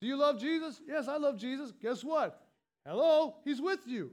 [0.00, 0.80] Do you love Jesus?
[0.86, 1.72] Yes, I love Jesus.
[1.80, 2.47] Guess what?
[2.88, 4.10] Hello, He's with you.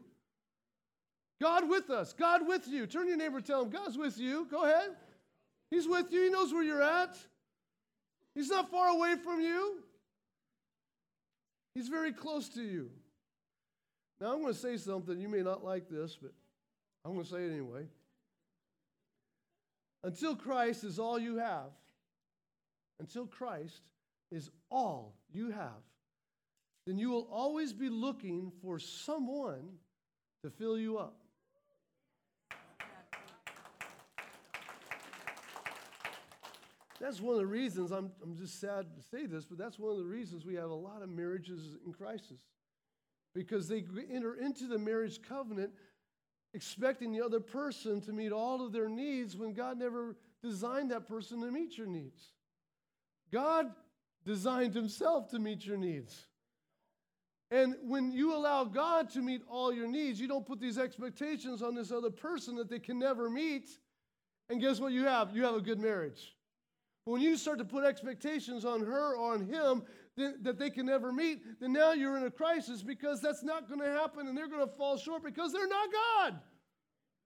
[1.41, 2.11] God with us.
[2.11, 2.85] God with you.
[2.85, 4.47] Turn your neighbor, tell him, God's with you.
[4.51, 4.89] Go ahead.
[5.71, 6.23] He's with you.
[6.23, 7.17] He knows where you're at.
[8.33, 9.77] He's not far away from you.
[11.73, 12.89] He's very close to you.
[14.19, 15.19] Now, I'm going to say something.
[15.19, 16.31] You may not like this, but
[17.03, 17.87] I'm going to say it anyway.
[20.03, 21.71] Until Christ is all you have,
[22.99, 23.81] until Christ
[24.31, 25.81] is all you have,
[26.85, 29.79] then you will always be looking for someone
[30.43, 31.17] to fill you up.
[37.01, 39.91] That's one of the reasons, I'm, I'm just sad to say this, but that's one
[39.91, 42.39] of the reasons we have a lot of marriages in crisis.
[43.33, 45.71] Because they enter into the marriage covenant
[46.53, 51.05] expecting the other person to meet all of their needs when God never designed that
[51.05, 52.31] person to meet your needs.
[53.31, 53.67] God
[54.25, 56.25] designed Himself to meet your needs.
[57.55, 61.61] And when you allow God to meet all your needs, you don't put these expectations
[61.61, 63.69] on this other person that they can never meet.
[64.49, 65.33] And guess what you have?
[65.33, 66.35] You have a good marriage.
[67.05, 69.83] But when you start to put expectations on her or on him
[70.17, 73.79] that they can never meet, then now you're in a crisis because that's not going
[73.79, 76.39] to happen and they're going to fall short because they're not God.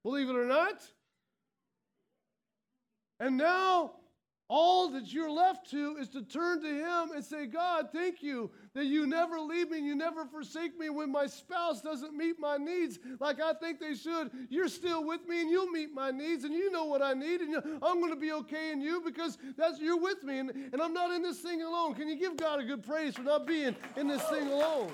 [0.04, 0.80] Believe it or not.
[3.20, 3.94] And now
[4.50, 8.50] all that you're left to is to turn to Him and say, God, thank you
[8.74, 12.40] that you never leave me and you never forsake me when my spouse doesn't meet
[12.40, 14.32] my needs like I think they should.
[14.50, 17.42] You're still with me and you'll meet my needs and you know what I need
[17.42, 20.82] and I'm going to be okay in you because that's you're with me and, and
[20.82, 21.94] I'm not in this thing alone.
[21.94, 24.92] Can you give God a good praise for not being in this thing alone?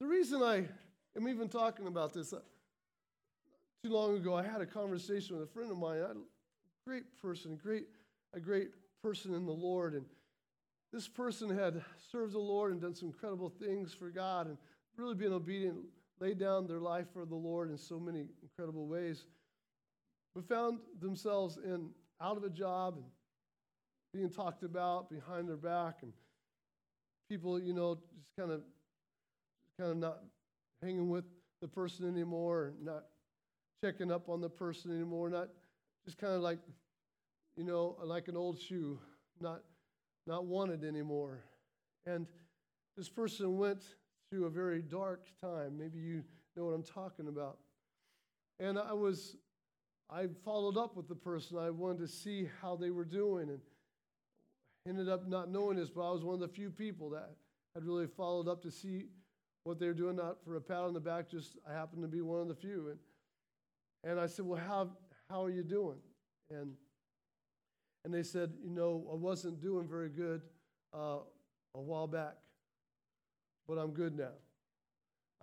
[0.00, 0.66] The reason I
[1.16, 2.40] am even talking about this, uh,
[3.82, 6.14] too long ago, I had a conversation with a friend of mine, a
[6.88, 7.86] great person, great,
[8.32, 8.70] a great
[9.02, 9.94] person in the Lord.
[9.94, 10.04] And
[10.92, 14.56] this person had served the Lord and done some incredible things for God and
[14.96, 15.76] really been obedient,
[16.20, 19.26] laid down their life for the Lord in so many incredible ways,
[20.34, 23.04] but found themselves in out of a job and
[24.12, 26.12] being talked about behind their back and
[27.28, 28.62] people, you know, just kind of
[29.78, 30.20] kind of not
[30.82, 31.24] hanging with
[31.60, 33.04] the person anymore, not
[33.82, 35.48] checking up on the person anymore, not
[36.04, 36.58] just kind of like,
[37.56, 38.98] you know, like an old shoe,
[39.40, 39.62] not,
[40.26, 41.44] not wanted anymore.
[42.06, 42.26] And
[42.96, 43.82] this person went
[44.30, 45.78] through a very dark time.
[45.78, 46.22] Maybe you
[46.56, 47.58] know what I'm talking about.
[48.58, 49.36] And I was,
[50.10, 51.58] I followed up with the person.
[51.58, 53.60] I wanted to see how they were doing and
[54.88, 57.30] ended up not knowing this, but I was one of the few people that
[57.74, 59.04] had really followed up to see
[59.64, 62.08] what they were doing, not for a pat on the back, just I happened to
[62.08, 62.88] be one of the few.
[62.88, 62.98] And
[64.06, 64.90] and I said, Well, how,
[65.28, 65.98] how are you doing?
[66.48, 66.74] And,
[68.04, 70.42] and they said, You know, I wasn't doing very good
[70.94, 71.18] uh,
[71.74, 72.36] a while back,
[73.66, 74.32] but I'm good now.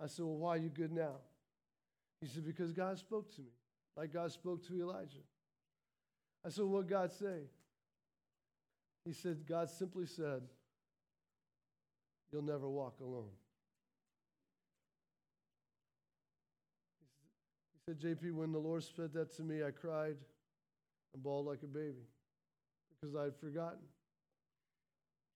[0.02, 1.16] I said, Well, why are you good now?
[2.22, 3.50] He said, Because God spoke to me,
[3.96, 5.18] like God spoke to Elijah.
[6.44, 7.42] I said, What God say?
[9.04, 10.40] He said, God simply said,
[12.32, 13.28] You'll never walk alone.
[17.86, 20.16] Said, JP, when the Lord said that to me, I cried
[21.12, 22.06] and bawled like a baby
[22.88, 23.80] because I had forgotten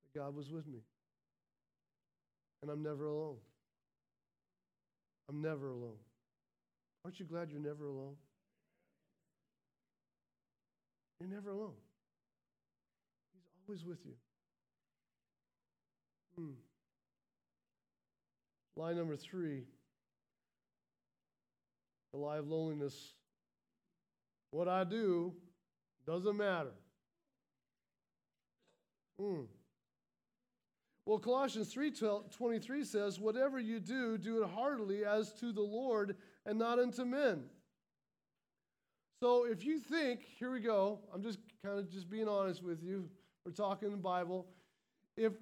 [0.03, 0.81] that God was with me.
[2.63, 3.37] And I'm never alone.
[5.29, 5.99] I'm never alone.
[7.05, 8.15] Aren't you glad you're never alone?
[11.21, 11.75] You're never alone.
[13.35, 14.15] He's always with you.
[16.37, 16.53] Hmm.
[18.77, 19.65] Line number three
[22.19, 23.15] the lie of loneliness.
[24.51, 25.35] What I do
[26.07, 26.73] doesn't matter.
[29.21, 29.47] Mm.
[31.05, 36.59] Well, Colossians 3:23 says, "Whatever you do, do it heartily as to the Lord and
[36.59, 37.51] not unto men."
[39.21, 42.83] So if you think, here we go, I'm just kind of just being honest with
[42.83, 43.11] you.
[43.45, 44.47] We're talking the Bible.
[45.17, 45.33] If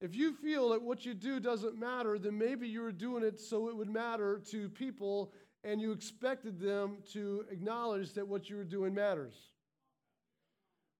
[0.00, 3.68] if you feel that what you do doesn't matter, then maybe you're doing it so
[3.68, 5.32] it would matter to people
[5.64, 9.34] and you expected them to acknowledge that what you were doing matters.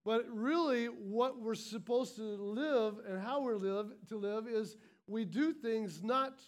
[0.05, 5.25] But really, what we're supposed to live and how we live to live is we
[5.25, 6.39] do things not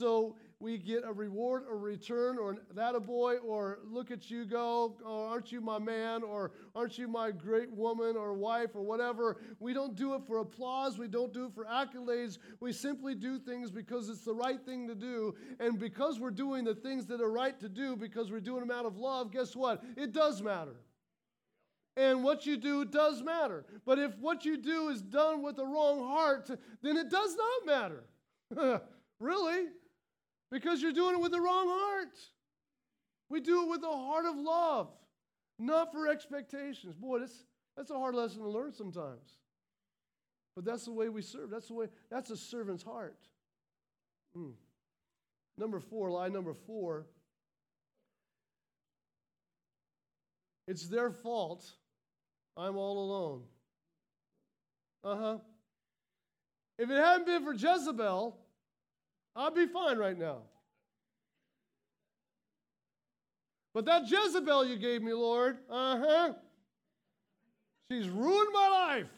[0.00, 4.44] so we get a reward or return or that a boy or look at you
[4.44, 8.82] go or aren't you my man or aren't you my great woman or wife or
[8.82, 9.38] whatever.
[9.58, 10.98] We don't do it for applause.
[10.98, 12.36] We don't do it for accolades.
[12.60, 15.34] We simply do things because it's the right thing to do.
[15.58, 18.70] And because we're doing the things that are right to do because we're doing them
[18.70, 19.82] out of love guess what?
[19.96, 20.76] It does matter.
[21.96, 23.64] And what you do does matter.
[23.86, 26.50] But if what you do is done with the wrong heart
[26.82, 28.82] then it does not matter.
[29.20, 29.66] Really
[30.50, 32.16] because you're doing it with the wrong heart.
[33.28, 34.88] We do it with a heart of love,
[35.58, 36.96] not for expectations.
[36.96, 37.44] Boy, that's,
[37.76, 39.38] that's a hard lesson to learn sometimes.
[40.56, 41.50] But that's the way we serve.
[41.50, 43.16] That's the way, that's a servant's heart.
[44.36, 44.52] Mm.
[45.56, 47.06] Number four, lie number four.
[50.66, 51.64] It's their fault.
[52.56, 53.42] I'm all alone.
[55.02, 55.38] Uh huh.
[56.78, 58.39] If it hadn't been for Jezebel,
[59.34, 60.38] I'll be fine right now.
[63.72, 66.32] But that Jezebel you gave me, Lord, uh huh,
[67.90, 69.10] she's ruined my life.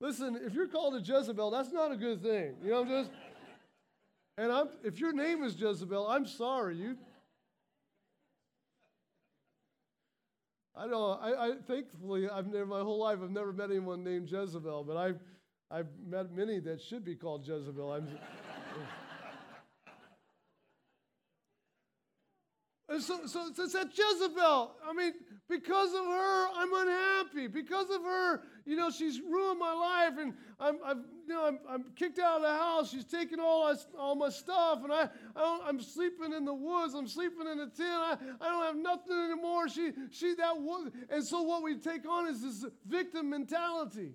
[0.00, 2.54] Listen, if you're called a Jezebel, that's not a good thing.
[2.62, 3.10] You know, I'm just,
[4.38, 6.76] and I'm, if your name is Jezebel, I'm sorry.
[6.76, 6.96] You,
[10.74, 11.20] I don't.
[11.22, 14.96] I, I thankfully, I've never my whole life I've never met anyone named Jezebel, but
[14.96, 15.18] I've
[15.70, 17.92] I've met many that should be called Jezebel.
[17.92, 18.08] I'm,
[23.00, 24.72] so, so, so it's that Jezebel.
[24.84, 25.12] I mean,
[25.48, 27.46] because of her, I'm unhappy.
[27.46, 30.96] Because of her, you know, she's ruined my life, and I'm, I've,
[31.28, 32.90] you know, I'm, I'm kicked out of the house.
[32.90, 36.94] She's taken all, my, all my stuff, and I, I am sleeping in the woods.
[36.94, 37.80] I'm sleeping in a tent.
[37.80, 39.68] I, I don't have nothing anymore.
[39.68, 44.14] She, she that was, and so what we take on is this victim mentality.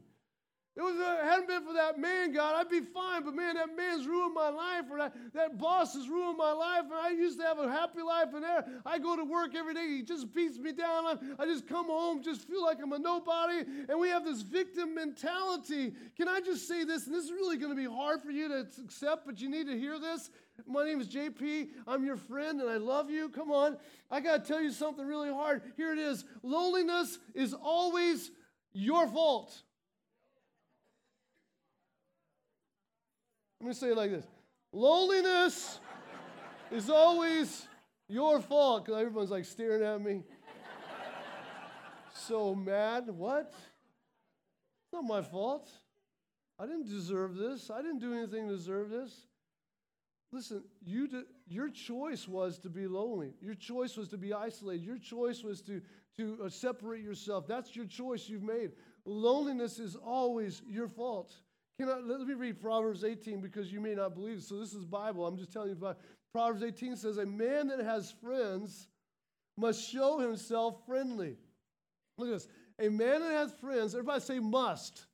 [0.77, 3.23] It was, uh, hadn't been for that man, God, I'd be fine.
[3.23, 6.83] But man, that man's ruined my life, or that, that boss has ruined my life.
[6.83, 9.73] And I used to have a happy life, and there I go to work every
[9.73, 9.87] day.
[9.87, 11.05] He just beats me down.
[11.05, 13.63] I, I just come home, just feel like I'm a nobody.
[13.87, 15.93] And we have this victim mentality.
[16.17, 17.05] Can I just say this?
[17.05, 19.67] And this is really going to be hard for you to accept, but you need
[19.67, 20.29] to hear this.
[20.67, 21.69] My name is JP.
[21.87, 23.29] I'm your friend, and I love you.
[23.29, 23.77] Come on.
[24.11, 25.61] I got to tell you something really hard.
[25.77, 28.31] Here it is loneliness is always
[28.73, 29.61] your fault.
[33.65, 34.27] Let me say it like this
[34.71, 35.79] Loneliness
[36.69, 37.67] is always
[38.07, 40.21] your fault because everyone's like staring at me.
[42.13, 43.05] so mad.
[43.07, 43.55] What?
[43.55, 45.67] It's not my fault.
[46.59, 47.71] I didn't deserve this.
[47.71, 49.25] I didn't do anything to deserve this.
[50.31, 53.33] Listen, you your choice was to be lonely.
[53.41, 54.85] Your choice was to be isolated.
[54.85, 55.81] Your choice was to,
[56.17, 57.47] to uh, separate yourself.
[57.47, 58.73] That's your choice you've made.
[59.05, 61.33] Loneliness is always your fault.
[61.79, 64.37] Can I, let me read Proverbs 18 because you may not believe.
[64.37, 64.43] It.
[64.43, 65.25] So this is Bible.
[65.25, 65.99] I'm just telling you about
[66.33, 68.87] Proverbs 18 says, A man that has friends
[69.57, 71.35] must show himself friendly.
[72.17, 72.47] Look at this.
[72.79, 75.05] A man that has friends, everybody say must.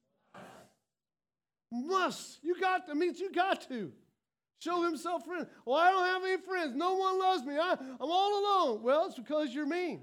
[1.71, 2.39] Must.
[2.43, 3.91] You got, that means you got to.
[4.59, 5.47] Show himself friendly.
[5.65, 6.75] Well, oh, I don't have any friends.
[6.75, 7.57] No one loves me.
[7.57, 8.83] I, I'm all alone.
[8.83, 10.01] Well, it's because you're mean.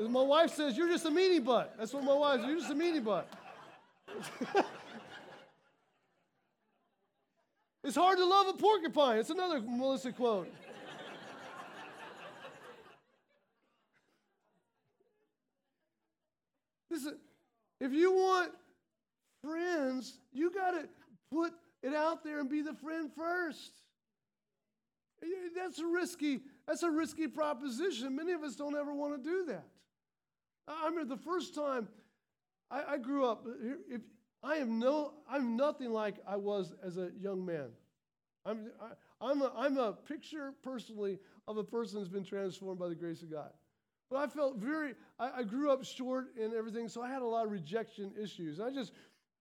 [0.00, 1.74] My wife says, you're just a meanie butt.
[1.78, 3.28] That's what my wife says, you're just a meanie butt.
[7.84, 9.18] it's hard to love a porcupine.
[9.18, 10.48] It's another Melissa quote.
[16.90, 17.18] Listen,
[17.80, 18.52] if you want
[19.42, 20.88] friends, you got to
[21.30, 23.72] put it out there and be the friend first.
[25.56, 28.14] That's a risky, that's a risky proposition.
[28.14, 29.64] Many of us don't ever want to do that.
[30.68, 31.88] I remember the first time
[32.70, 33.46] I, I grew up.
[33.88, 34.02] If
[34.42, 37.68] I am no, I'm nothing like I was as a young man.
[38.44, 38.70] I'm,
[39.20, 42.94] I, am a, I'm a picture personally of a person who's been transformed by the
[42.94, 43.50] grace of God.
[44.10, 47.26] But I felt very, I, I grew up short and everything, so I had a
[47.26, 48.60] lot of rejection issues.
[48.60, 48.92] I just,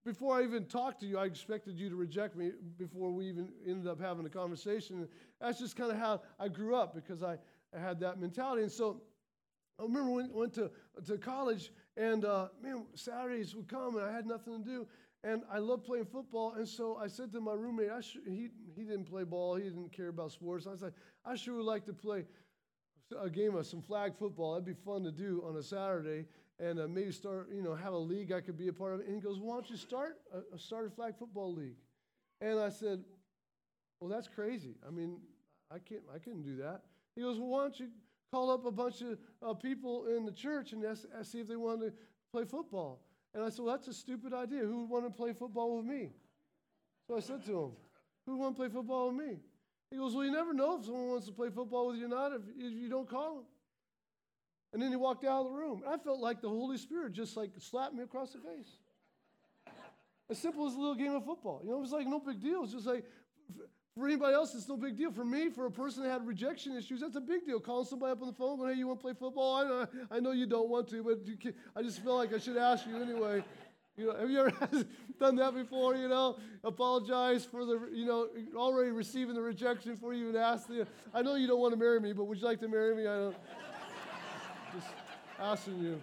[0.03, 3.49] before I even talked to you, I expected you to reject me before we even
[3.65, 5.07] ended up having a conversation.
[5.39, 7.37] That's just kind of how I grew up because I,
[7.75, 8.63] I had that mentality.
[8.63, 9.01] And so
[9.79, 10.71] I remember when I went to,
[11.05, 14.87] to college, and uh, man, Saturdays would come, and I had nothing to do.
[15.23, 18.49] And I loved playing football, and so I said to my roommate, I sh- he,
[18.75, 20.67] he didn't play ball, he didn't care about sports.
[20.67, 20.93] I said,
[21.25, 22.25] I sure would like to play
[23.19, 24.53] a game of some flag football.
[24.53, 26.25] That'd be fun to do on a Saturday,
[26.59, 29.01] and uh, maybe start, you know, have a league I could be a part of.
[29.01, 30.17] And he goes, Why don't you start
[30.53, 31.77] a, start a flag football league?
[32.41, 33.03] And I said,
[33.99, 34.75] Well, that's crazy.
[34.87, 35.17] I mean,
[35.71, 36.81] I can't, I couldn't do that.
[37.15, 37.87] He goes, Well, why don't you
[38.31, 41.47] call up a bunch of uh, people in the church and ask, ask, see if
[41.47, 41.93] they wanted to
[42.31, 43.01] play football.
[43.33, 44.61] And I said, well, that's a stupid idea.
[44.61, 46.11] Who would want to play football with me?
[47.07, 47.71] So I said to him,
[48.25, 49.37] who would want to play football with me?
[49.91, 52.09] He goes, well, you never know if someone wants to play football with you or
[52.09, 53.45] not if, if you don't call them.
[54.73, 55.81] And then he walked out of the room.
[55.87, 58.77] I felt like the Holy Spirit just like slapped me across the face.
[60.29, 61.61] as simple as a little game of football.
[61.63, 62.63] You know, it was like no big deal.
[62.63, 63.05] It's just like
[63.97, 65.11] for anybody else, it's no big deal.
[65.11, 67.59] For me, for a person that had rejection issues, that's a big deal.
[67.59, 69.55] Calling somebody up on the phone, going, hey, you want to play football?
[69.55, 71.19] I know, I know you don't want to, but
[71.75, 73.43] I just feel like I should ask you anyway.
[73.97, 74.51] You know, have you ever
[75.19, 75.95] done that before?
[75.95, 80.67] You know, apologize for the, you know, already receiving the rejection before you even asked.
[80.67, 82.95] The, I know you don't want to marry me, but would you like to marry
[82.95, 83.07] me?
[83.07, 83.35] I don't.
[84.75, 84.87] just
[85.39, 86.01] asking you.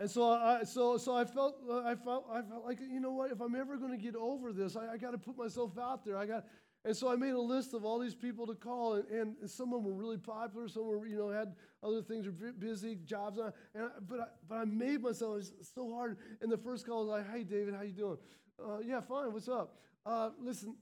[0.00, 3.30] And so I, so, so I felt, I felt, I felt like, you know what?
[3.30, 6.04] If I'm ever going to get over this, I, I got to put myself out
[6.04, 6.16] there.
[6.16, 6.46] I got,
[6.84, 9.72] and so I made a list of all these people to call, and, and some
[9.72, 10.68] of them were really popular.
[10.68, 13.38] Some were, you know, had other things, were busy jobs.
[13.38, 13.52] And
[13.84, 15.44] I, but I, but I made myself.
[15.74, 16.18] So hard.
[16.42, 18.18] And the first call was like, "Hey, David, how you doing?
[18.62, 19.32] Uh, yeah, fine.
[19.32, 19.78] What's up?
[20.04, 20.76] Uh, listen,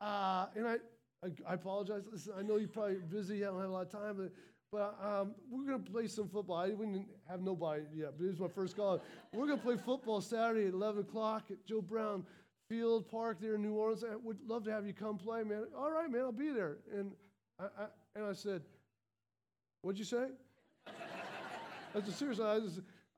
[0.00, 0.76] uh, and I,
[1.22, 2.08] I, I apologize.
[2.10, 3.44] Listen, I know you're probably busy.
[3.44, 4.32] I don't have a lot of time, but
[4.72, 6.56] but um, we're going to play some football.
[6.56, 9.00] I didn't have nobody yet, but it was my first call.
[9.32, 12.24] We're going to play football Saturday at 11 o'clock at Joe Brown
[12.68, 14.04] Field Park there in New Orleans.
[14.04, 15.64] I would love to have you come play, man.
[15.76, 16.78] All right, man, I'll be there.
[16.92, 17.12] And
[17.58, 17.86] I, I
[18.16, 18.62] and I said,
[19.86, 20.26] What'd you say?
[21.94, 22.58] I said, seriously, I,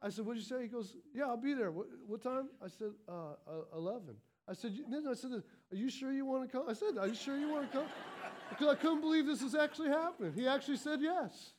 [0.07, 0.61] I said, what'd you say?
[0.63, 1.71] He goes, yeah, I'll be there.
[1.71, 2.51] What, what time?
[2.63, 4.15] I said, uh, uh, 11.
[4.47, 6.69] I said, then I said, are you sure you want to come?
[6.69, 7.87] I said, are you sure you want to come?
[8.51, 10.33] Because I couldn't believe this is actually happening.
[10.35, 11.53] He actually said yes.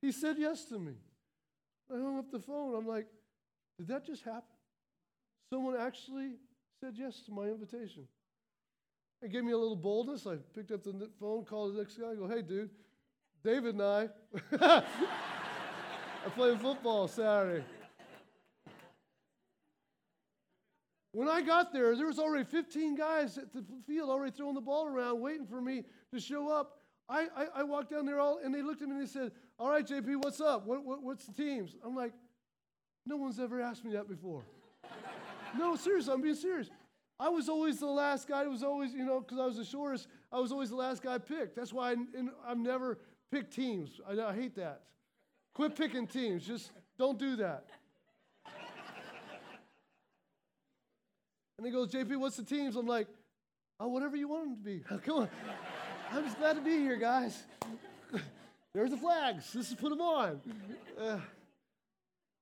[0.00, 0.92] He said yes to me.
[1.90, 2.74] I hung up the phone.
[2.74, 3.06] I'm like,
[3.78, 4.42] did that just happen?
[5.50, 6.32] Someone actually
[6.80, 8.08] said yes to my invitation.
[9.22, 10.26] It gave me a little boldness.
[10.26, 12.70] I picked up the phone, called the next guy, go, hey, dude,
[13.42, 14.08] David and I
[14.60, 14.84] are
[16.34, 17.64] playing football Saturday.
[21.16, 24.60] When I got there, there was already 15 guys at the field already throwing the
[24.60, 26.82] ball around, waiting for me to show up.
[27.08, 29.32] I, I, I walked down there all, and they looked at me and they said,
[29.58, 30.66] "All right, JP, what's up?
[30.66, 32.12] What, what, what's the teams?" I'm like,
[33.06, 34.42] "No one's ever asked me that before."
[35.58, 36.68] no, seriously, I'm being serious.
[37.18, 38.42] I was always the last guy.
[38.42, 40.08] It was always, you know, because I was the shortest.
[40.30, 41.56] I was always the last guy picked.
[41.56, 41.94] That's why
[42.46, 42.98] I've never
[43.32, 44.02] picked teams.
[44.06, 44.82] I, I hate that.
[45.54, 46.46] Quit picking teams.
[46.46, 47.64] Just don't do that.
[51.58, 52.76] And he goes, JP, what's the teams?
[52.76, 53.08] I'm like,
[53.80, 54.96] oh, whatever you want them to be.
[55.04, 55.28] Come on.
[56.12, 57.42] I'm just glad to be here, guys.
[58.74, 59.50] There's the flags.
[59.54, 60.40] Let's just put them on.
[61.00, 61.18] Uh,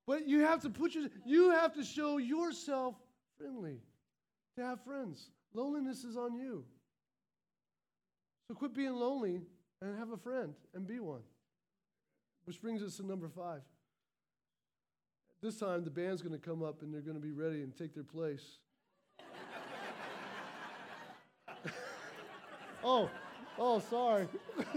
[0.06, 2.94] but you have to put your, you have to show yourself
[3.38, 3.80] friendly
[4.56, 5.30] to have friends.
[5.54, 6.64] Loneliness is on you.
[8.48, 9.40] So quit being lonely
[9.80, 11.22] and have a friend and be one.
[12.44, 13.62] Which brings us to number five.
[15.40, 17.74] This time the band's going to come up and they're going to be ready and
[17.74, 18.58] take their place.
[22.86, 23.10] Oh,
[23.58, 24.28] oh, sorry.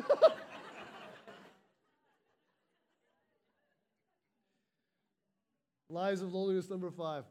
[5.90, 7.26] Lies of loneliness number five.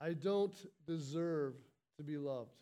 [0.00, 0.54] I don't
[0.86, 1.52] deserve
[1.98, 2.54] to be loved.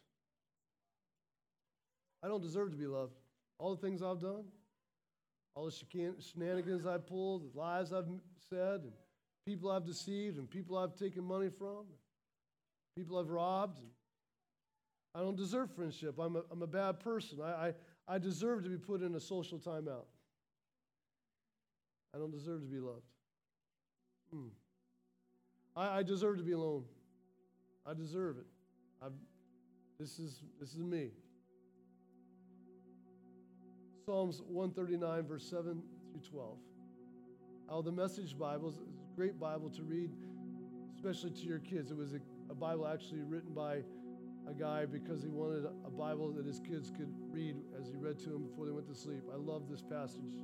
[2.22, 3.14] I don't deserve to be loved.
[3.58, 4.44] All the things I've done,
[5.54, 5.72] all the
[6.20, 8.08] shenanigans I've pulled, the lies I've
[8.48, 8.92] said, and
[9.46, 11.84] people I've deceived, and people I've taken money from,
[12.96, 13.78] people I've robbed,
[15.14, 16.18] I don't deserve friendship.
[16.18, 17.38] I'm a, I'm a bad person.
[17.40, 17.68] I,
[18.08, 20.06] I, I deserve to be put in a social timeout.
[22.14, 23.06] I don't deserve to be loved.
[24.32, 24.48] Hmm.
[25.76, 26.84] I, I deserve to be alone.
[27.86, 28.46] I deserve it.
[29.02, 29.12] I've,
[30.00, 31.10] this, is, this is me.
[34.04, 36.56] Psalms 139, verse 7 through 12.
[37.68, 40.10] How the Message Bible is a great Bible to read,
[40.94, 41.90] especially to your kids.
[41.90, 43.82] It was a, a Bible actually written by
[44.48, 48.18] a guy because he wanted a Bible that his kids could read as he read
[48.20, 49.22] to them before they went to sleep.
[49.32, 50.34] I love this passage.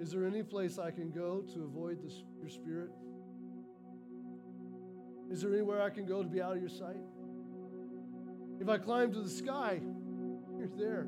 [0.00, 2.90] Is there any place I can go to avoid this, your spirit?
[5.30, 7.00] Is there anywhere I can go to be out of your sight?
[8.60, 9.80] If I climb to the sky,
[10.58, 11.06] you're there.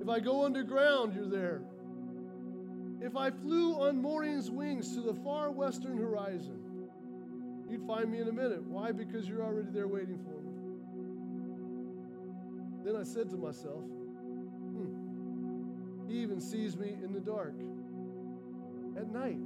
[0.00, 1.62] If I go underground, you're there.
[3.00, 6.88] If I flew on morning's wings to the far western horizon,
[7.68, 8.62] you'd find me in a minute.
[8.62, 8.92] Why?
[8.92, 10.39] Because you're already there waiting for me.
[12.84, 17.54] Then I said to myself, hmm, he even sees me in the dark.
[18.96, 19.38] At night,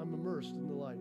[0.00, 0.98] I'm immersed in the light.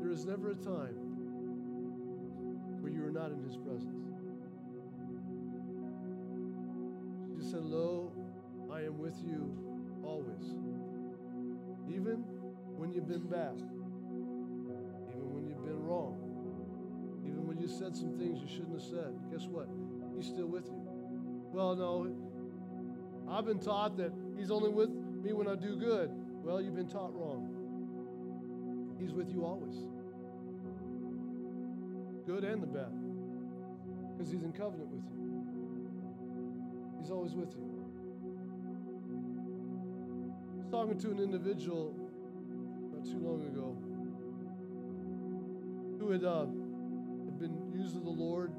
[0.00, 0.94] There is never a time
[2.80, 4.06] where you are not in his presence.
[7.36, 8.12] He said, Lo,
[8.72, 9.52] I am with you
[10.04, 10.54] always.
[11.92, 12.24] Even
[12.76, 13.60] when you've been bad,
[15.14, 16.29] even when you've been wrong,
[17.50, 19.66] when you said some things you shouldn't have said, guess what?
[20.14, 20.80] He's still with you.
[21.52, 22.14] Well, no,
[23.28, 26.12] I've been taught that He's only with me when I do good.
[26.44, 27.48] Well, you've been taught wrong.
[29.00, 29.74] He's with you always,
[32.24, 32.92] good and the bad,
[34.16, 35.42] because He's in covenant with you.
[37.00, 37.66] He's always with you.
[40.54, 41.96] I was talking to an individual
[42.94, 43.76] not too long ago
[45.98, 46.46] who had, uh,
[47.40, 48.52] been used of the Lord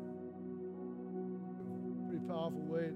[1.13, 2.89] in a pretty powerful way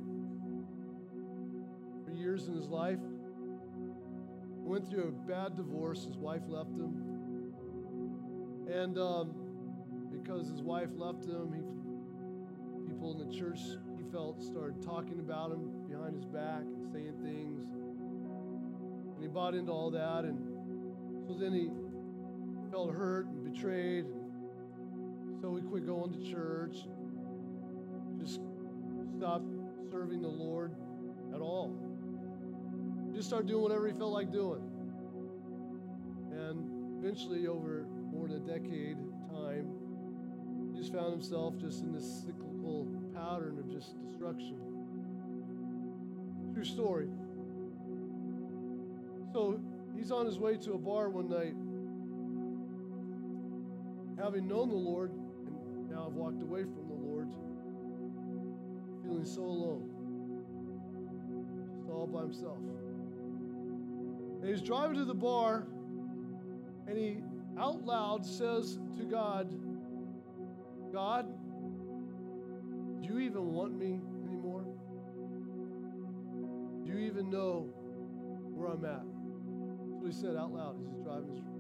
[2.04, 2.98] for years in his life.
[4.64, 6.06] Went through a bad divorce.
[6.06, 7.54] His wife left him.
[8.68, 9.36] And um,
[10.12, 13.60] because his wife left him, he, people in the church
[13.96, 17.70] he felt started talking about him behind his back and saying things.
[17.70, 20.24] And he bought into all that.
[20.24, 21.70] And so then he
[22.72, 24.06] felt hurt and betrayed.
[24.06, 24.25] And
[25.46, 26.76] so he quit going to church,
[28.20, 28.42] just
[29.16, 29.46] stopped
[29.92, 30.72] serving the Lord
[31.36, 31.72] at all.
[33.14, 34.64] Just started doing whatever he felt like doing.
[36.32, 38.98] And eventually, over more than a decade
[39.30, 39.70] time,
[40.74, 44.58] he just found himself just in this cyclical pattern of just destruction.
[46.56, 47.08] True story.
[49.32, 49.60] So
[49.96, 51.54] he's on his way to a bar one night,
[54.20, 55.12] having known the Lord,
[55.96, 57.30] now I've walked away from the Lord,
[59.02, 59.90] feeling so alone,
[61.78, 62.58] just all by himself.
[64.42, 65.68] And he's driving to the bar,
[66.88, 67.20] and he
[67.58, 69.50] out loud says to God,
[70.92, 71.28] God,
[73.02, 74.66] do you even want me anymore?
[76.84, 77.70] Do you even know
[78.54, 79.06] where I'm at?
[79.92, 81.55] That's what he said out loud as he's driving to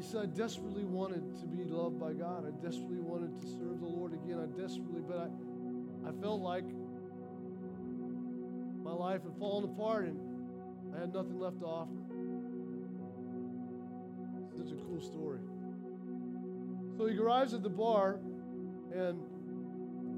[0.00, 2.46] He said, I desperately wanted to be loved by God.
[2.46, 4.40] I desperately wanted to serve the Lord again.
[4.40, 6.64] I desperately, but I, I felt like
[8.82, 10.18] my life had fallen apart and
[10.96, 11.92] I had nothing left to offer.
[14.56, 15.40] Such a cool story.
[16.96, 18.20] So he arrives at the bar
[18.94, 19.20] and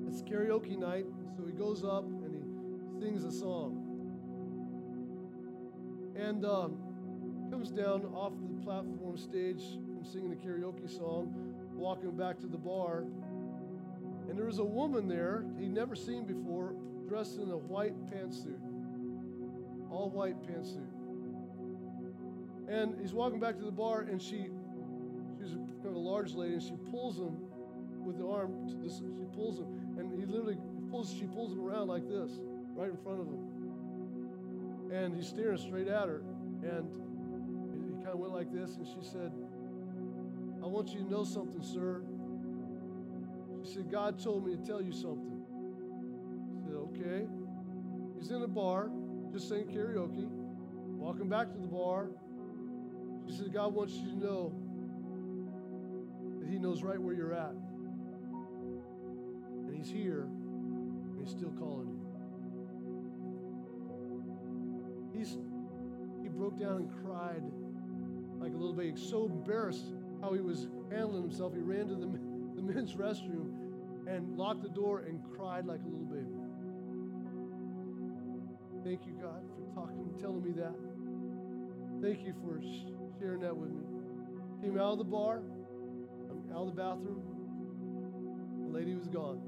[0.07, 1.07] it's karaoke night.
[1.37, 3.83] So he goes up and he sings a song.
[6.14, 6.78] And um,
[7.53, 11.30] comes down off the platform stage from singing the karaoke song,
[11.74, 13.05] walking back to the bar.
[14.26, 16.74] And there was a woman there he'd never seen before,
[17.07, 18.59] dressed in a white pantsuit,
[19.90, 20.88] all white pantsuit.
[22.68, 24.46] And he's walking back to the bar, and she,
[25.38, 27.36] she's kind of a large lady, and she pulls him
[28.03, 28.66] with the arm.
[28.68, 30.57] To this, she pulls him, and he literally
[30.90, 31.12] pulls.
[31.12, 32.30] She pulls him around like this,
[32.74, 34.90] right in front of him.
[34.90, 36.22] And he's staring straight at her,
[36.62, 37.12] and
[38.13, 39.33] kind of went like this, and she said,
[40.63, 42.03] "I want you to know something, sir."
[43.65, 45.43] She said, "God told me to tell you something."
[46.59, 47.27] I said, "Okay."
[48.19, 48.91] He's in a bar,
[49.33, 50.29] just saying karaoke,
[50.99, 52.11] walking back to the bar.
[53.27, 54.53] She said, God wants you to know
[56.39, 57.55] that He knows right where you're at.
[59.67, 61.99] And He's here, and He's still calling you.
[65.19, 65.39] He's,
[66.23, 67.43] he broke down and cried
[68.43, 69.84] like a little baby, so embarrassed
[70.20, 71.55] how he was handling himself.
[71.55, 72.07] He ran to the,
[72.57, 73.53] the men's restroom
[74.09, 76.34] and locked the door and cried like a little baby.
[78.84, 80.74] Thank you, God, for talking, telling me that.
[82.03, 82.61] Thank you for
[83.20, 83.84] sharing that with me.
[84.61, 85.38] Came out of the bar,
[86.28, 87.22] um, out of the bathroom.
[88.66, 89.40] The lady was gone.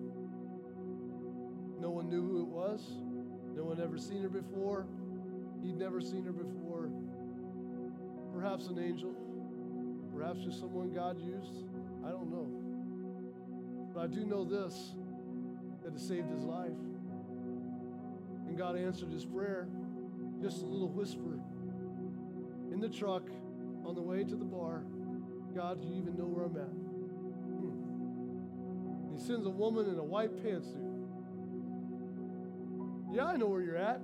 [1.81, 2.81] No one knew who it was.
[3.57, 4.87] No one ever seen her before.
[5.65, 6.91] He'd never seen her before.
[8.35, 9.15] Perhaps an angel.
[10.17, 11.65] Perhaps just someone God used.
[12.05, 12.49] I don't know.
[13.95, 14.95] But I do know this
[15.85, 16.71] that it saved his life.
[18.49, 19.69] And God answered his prayer.
[20.43, 21.41] Just a little whisper
[22.73, 23.23] in the truck
[23.87, 24.83] on the way to the bar
[25.55, 26.67] God, do you even know where I'm at?
[27.55, 29.15] Hmm.
[29.15, 30.91] He sends a woman in a white pantsuit.
[33.13, 34.01] Yeah, I know where you're at.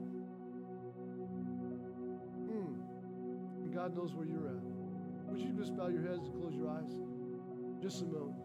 [3.80, 4.60] God knows where you're at.
[5.30, 7.00] Would you just bow your heads and close your eyes?
[7.80, 8.36] Just a moment.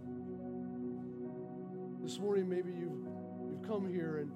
[2.02, 3.04] This morning, maybe you've,
[3.50, 4.32] you've come here and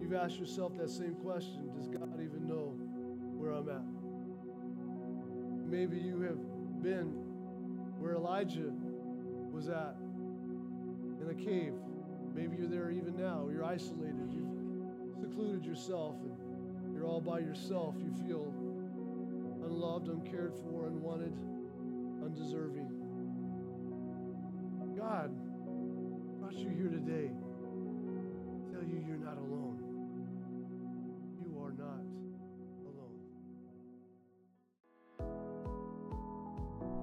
[0.00, 2.74] you've asked yourself that same question Does God even know
[3.38, 3.84] where I'm at?
[5.70, 7.14] Maybe you have been
[8.00, 8.72] where Elijah
[9.52, 9.94] was at
[11.20, 11.74] in a cave
[12.34, 13.48] Maybe you're there even now.
[13.52, 14.32] You're isolated.
[14.32, 17.94] You've secluded yourself and you're all by yourself.
[17.98, 18.52] You feel
[19.82, 21.32] unloved, uncared for, unwanted,
[22.22, 22.88] undeserving.
[24.96, 25.32] God
[26.38, 29.82] brought you here today to tell you you're not alone.
[31.42, 31.98] You are not
[32.86, 33.18] alone.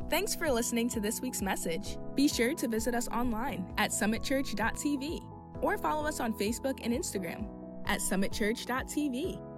[0.10, 1.98] Thanks for listening to this week's message.
[2.16, 5.22] Be sure to visit us online at summitchurch.tv
[5.62, 7.46] or follow us on Facebook and Instagram
[7.86, 9.49] at summitchurch.tv.